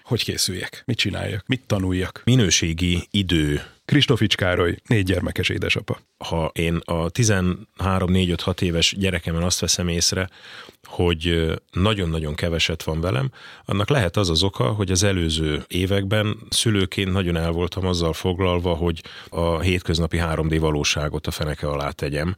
hogy 0.03 0.23
készüljek, 0.23 0.83
mit 0.85 0.97
csináljak, 0.97 1.43
mit 1.47 1.61
tanuljak. 1.65 2.21
Minőségi 2.25 3.07
idő. 3.11 3.61
Kristofics 3.89 4.35
Károly, 4.35 4.75
négy 4.87 5.03
gyermekes 5.03 5.49
édesapa. 5.49 5.99
Ha 6.17 6.51
én 6.53 6.79
a 6.85 7.11
13-4-5-6 7.11 8.61
éves 8.61 8.95
gyerekemen 8.97 9.43
azt 9.43 9.59
veszem 9.59 9.87
észre, 9.87 10.29
hogy 10.83 11.53
nagyon-nagyon 11.71 12.35
keveset 12.35 12.83
van 12.83 13.01
velem, 13.01 13.31
annak 13.65 13.89
lehet 13.89 14.17
az 14.17 14.29
az 14.29 14.43
oka, 14.43 14.63
hogy 14.63 14.91
az 14.91 15.03
előző 15.03 15.63
években 15.67 16.37
szülőként 16.49 17.11
nagyon 17.11 17.35
el 17.35 17.51
voltam 17.51 17.85
azzal 17.85 18.13
foglalva, 18.13 18.73
hogy 18.73 19.03
a 19.29 19.59
hétköznapi 19.59 20.17
3D 20.21 20.57
valóságot 20.59 21.27
a 21.27 21.31
feneke 21.31 21.67
alá 21.67 21.89
tegyem, 21.89 22.35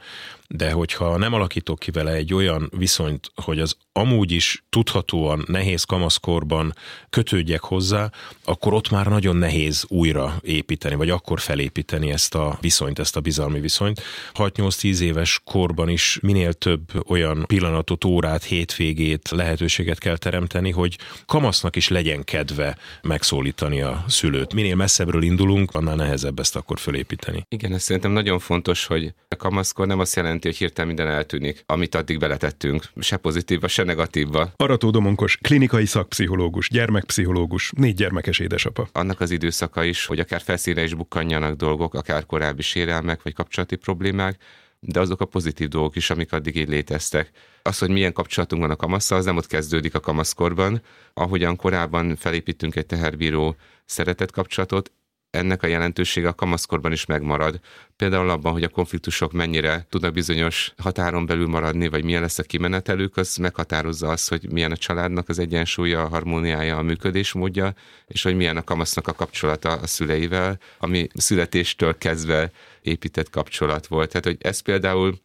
de 0.47 0.71
hogyha 0.71 1.17
nem 1.17 1.33
alakítok 1.33 1.79
ki 1.79 1.91
vele 1.91 2.11
egy 2.11 2.33
olyan 2.33 2.71
viszonyt, 2.77 3.31
hogy 3.35 3.59
az 3.59 3.75
amúgy 3.91 4.31
is 4.31 4.63
tudhatóan 4.69 5.43
nehéz 5.47 5.83
kamaszkorban 5.83 6.73
kötődjek 7.09 7.61
hozzá, 7.61 8.11
akkor 8.43 8.73
ott 8.73 8.89
már 8.89 9.07
nagyon 9.07 9.35
nehéz 9.35 9.85
újra 9.87 10.39
építeni, 10.41 10.95
vagy 10.95 11.09
akkor 11.09 11.39
felépíteni 11.41 12.11
ezt 12.11 12.35
a 12.35 12.57
viszonyt, 12.61 12.99
ezt 12.99 13.15
a 13.15 13.19
bizalmi 13.19 13.59
viszonyt. 13.59 14.01
6-8-10 14.33 14.99
éves 14.99 15.41
korban 15.43 15.89
is 15.89 16.19
minél 16.21 16.53
több 16.53 17.09
olyan 17.09 17.43
pillanatot, 17.47 18.05
órát, 18.05 18.43
hétvégét, 18.43 19.29
lehetőséget 19.29 19.97
kell 19.99 20.17
teremteni, 20.17 20.71
hogy 20.71 20.97
kamasznak 21.25 21.75
is 21.75 21.87
legyen 21.87 22.23
kedve 22.23 22.77
megszólítani 23.01 23.81
a 23.81 24.05
szülőt. 24.07 24.53
Minél 24.53 24.75
messzebbről 24.75 25.23
indulunk, 25.23 25.71
annál 25.73 25.95
nehezebb 25.95 26.39
ezt 26.39 26.55
akkor 26.55 26.79
fölépíteni. 26.79 27.45
Igen, 27.49 27.73
ez 27.73 27.83
szerintem 27.83 28.11
nagyon 28.11 28.39
fontos, 28.39 28.85
hogy 28.85 29.13
a 29.27 29.35
kamaszkor 29.35 29.87
nem 29.87 29.99
azt 29.99 30.15
jelenti, 30.15 30.47
hogy 30.47 30.57
hirtelen 30.57 30.87
minden 30.87 31.13
eltűnik, 31.13 31.63
amit 31.65 31.95
addig 31.95 32.19
beletettünk, 32.19 32.83
se 32.99 33.17
pozitívba, 33.17 33.67
se 33.67 33.83
negatívba. 33.83 34.53
Arató 34.55 34.89
Domonkos, 34.89 35.37
klinikai 35.41 35.85
szakpszichológus, 35.85 36.69
gyermekpszichológus, 36.69 37.71
négy 37.75 37.95
gyermekes 37.95 38.39
édesapa. 38.39 38.87
Annak 38.91 39.19
az 39.19 39.31
időszaka 39.31 39.83
is, 39.83 40.05
hogy 40.05 40.19
akár 40.19 40.41
felszínre 40.41 40.83
is 40.83 40.93
bukkanjanak 41.31 41.57
dolgok, 41.57 41.93
akár 41.93 42.25
korábbi 42.25 42.61
sérelmek 42.61 43.21
vagy 43.21 43.33
kapcsolati 43.33 43.75
problémák, 43.75 44.43
de 44.79 44.99
azok 44.99 45.21
a 45.21 45.25
pozitív 45.25 45.67
dolgok 45.67 45.95
is, 45.95 46.09
amik 46.09 46.33
addig 46.33 46.55
így 46.55 46.69
léteztek. 46.69 47.31
Az, 47.61 47.77
hogy 47.77 47.89
milyen 47.89 48.13
kapcsolatunk 48.13 48.61
van 48.61 48.71
a 48.71 48.75
kamasszal, 48.75 49.17
az 49.17 49.25
nem 49.25 49.37
ott 49.37 49.47
kezdődik 49.47 49.95
a 49.95 49.99
kamaszkorban. 49.99 50.81
Ahogyan 51.13 51.55
korábban 51.55 52.15
felépítünk 52.15 52.75
egy 52.75 52.85
teherbíró 52.85 53.55
szeretet 53.85 54.31
kapcsolatot, 54.31 54.91
ennek 55.31 55.63
a 55.63 55.67
jelentősége 55.67 56.27
a 56.27 56.33
kamaszkorban 56.33 56.91
is 56.91 57.05
megmarad. 57.05 57.59
Például 57.95 58.29
abban, 58.29 58.51
hogy 58.51 58.63
a 58.63 58.69
konfliktusok 58.69 59.31
mennyire 59.31 59.85
tudnak 59.89 60.13
bizonyos 60.13 60.73
határon 60.77 61.25
belül 61.25 61.47
maradni, 61.47 61.87
vagy 61.87 62.03
milyen 62.03 62.21
lesz 62.21 62.39
a 62.39 62.43
kimenetelük, 62.43 63.17
az 63.17 63.35
meghatározza 63.35 64.09
azt, 64.09 64.29
hogy 64.29 64.51
milyen 64.51 64.71
a 64.71 64.77
családnak 64.77 65.29
az 65.29 65.39
egyensúlya, 65.39 66.01
a 66.01 66.07
harmóniája, 66.07 66.77
a 66.77 66.81
működésmódja, 66.81 67.73
és 68.07 68.23
hogy 68.23 68.35
milyen 68.35 68.57
a 68.57 68.63
kamasznak 68.63 69.07
a 69.07 69.13
kapcsolata 69.13 69.71
a 69.71 69.87
szüleivel, 69.87 70.59
ami 70.77 71.07
születéstől 71.13 71.97
kezdve 71.97 72.51
épített 72.81 73.29
kapcsolat 73.29 73.87
volt. 73.87 74.09
Tehát, 74.09 74.25
hogy 74.25 74.37
ez 74.39 74.59
például 74.59 75.19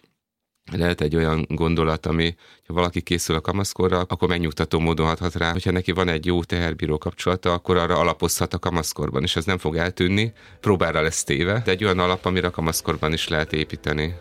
lehet 0.72 1.00
egy 1.00 1.16
olyan 1.16 1.46
gondolat, 1.48 2.06
ami, 2.06 2.34
ha 2.66 2.74
valaki 2.74 3.00
készül 3.00 3.36
a 3.36 3.40
kamaszkorra, 3.40 3.98
akkor 4.08 4.28
megnyugtató 4.28 4.78
módon 4.78 5.06
hathat 5.06 5.34
rá, 5.34 5.52
hogyha 5.52 5.70
neki 5.70 5.92
van 5.92 6.08
egy 6.08 6.26
jó 6.26 6.44
teherbíró 6.44 6.98
kapcsolata, 6.98 7.52
akkor 7.52 7.76
arra 7.76 7.98
alapozhat 7.98 8.54
a 8.54 8.58
kamaszkorban, 8.58 9.22
és 9.22 9.36
ez 9.36 9.44
nem 9.44 9.58
fog 9.58 9.76
eltűnni, 9.76 10.32
próbára 10.60 11.00
lesz 11.00 11.24
téve, 11.24 11.62
de 11.64 11.70
egy 11.70 11.84
olyan 11.84 11.98
alap, 11.98 12.24
amire 12.24 12.46
a 12.46 12.50
kamaszkorban 12.50 13.12
is 13.12 13.28
lehet 13.28 13.52
építeni. 13.52 14.14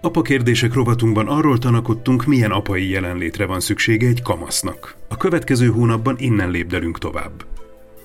Apa 0.00 0.22
kérdések 0.22 0.72
rovatunkban 0.72 1.28
arról 1.28 1.58
tanakodtunk, 1.58 2.24
milyen 2.24 2.50
apai 2.50 2.88
jelenlétre 2.88 3.46
van 3.46 3.60
szüksége 3.60 4.06
egy 4.06 4.22
kamasznak. 4.22 4.96
A 5.08 5.16
következő 5.16 5.68
hónapban 5.68 6.16
innen 6.18 6.50
lépdelünk 6.50 6.98
tovább. 6.98 7.44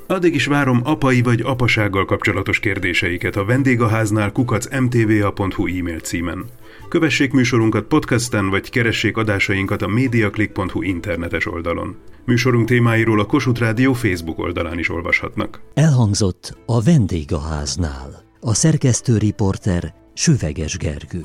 Addig 0.08 0.36
is 0.36 0.46
várom 0.46 0.82
apai 0.84 1.22
vagy 1.22 1.42
apasággal 1.42 2.06
kapcsolatos 2.06 2.60
kérdéseiket 2.60 3.36
a 3.36 3.46
vendégháznál 3.46 4.32
kukacmtva.hu 4.32 5.68
e-mail 5.68 6.00
címen. 6.00 6.46
Kövessék 6.90 7.32
műsorunkat 7.32 7.86
podcasten, 7.86 8.50
vagy 8.50 8.70
keressék 8.70 9.18
adásainkat 9.18 9.82
a 9.82 9.88
mediaclick.hu 9.88 10.82
internetes 10.82 11.46
oldalon. 11.46 11.96
Műsorunk 12.26 12.68
témáiról 12.68 13.20
a 13.20 13.26
Kossuth 13.26 13.60
Rádió 13.60 13.94
Facebook 13.94 14.40
oldalán 14.40 14.80
is 14.80 14.90
olvashatnak. 14.90 15.62
Elhangzott 15.74 16.58
a 16.66 16.82
vendégháznál. 16.82 18.24
A 18.42 18.54
szerkesztő 18.54 19.18
riporter 19.18 19.94
Süveges 20.14 20.78
Gergő. 20.78 21.24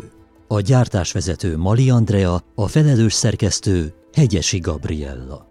A 0.49 0.61
gyártásvezető 0.61 1.57
Mali 1.57 1.91
Andrea, 1.91 2.41
a 2.55 2.69
felelős 2.69 3.13
szerkesztő 3.13 3.95
Hegyesi 4.13 4.59
Gabriella. 4.59 5.49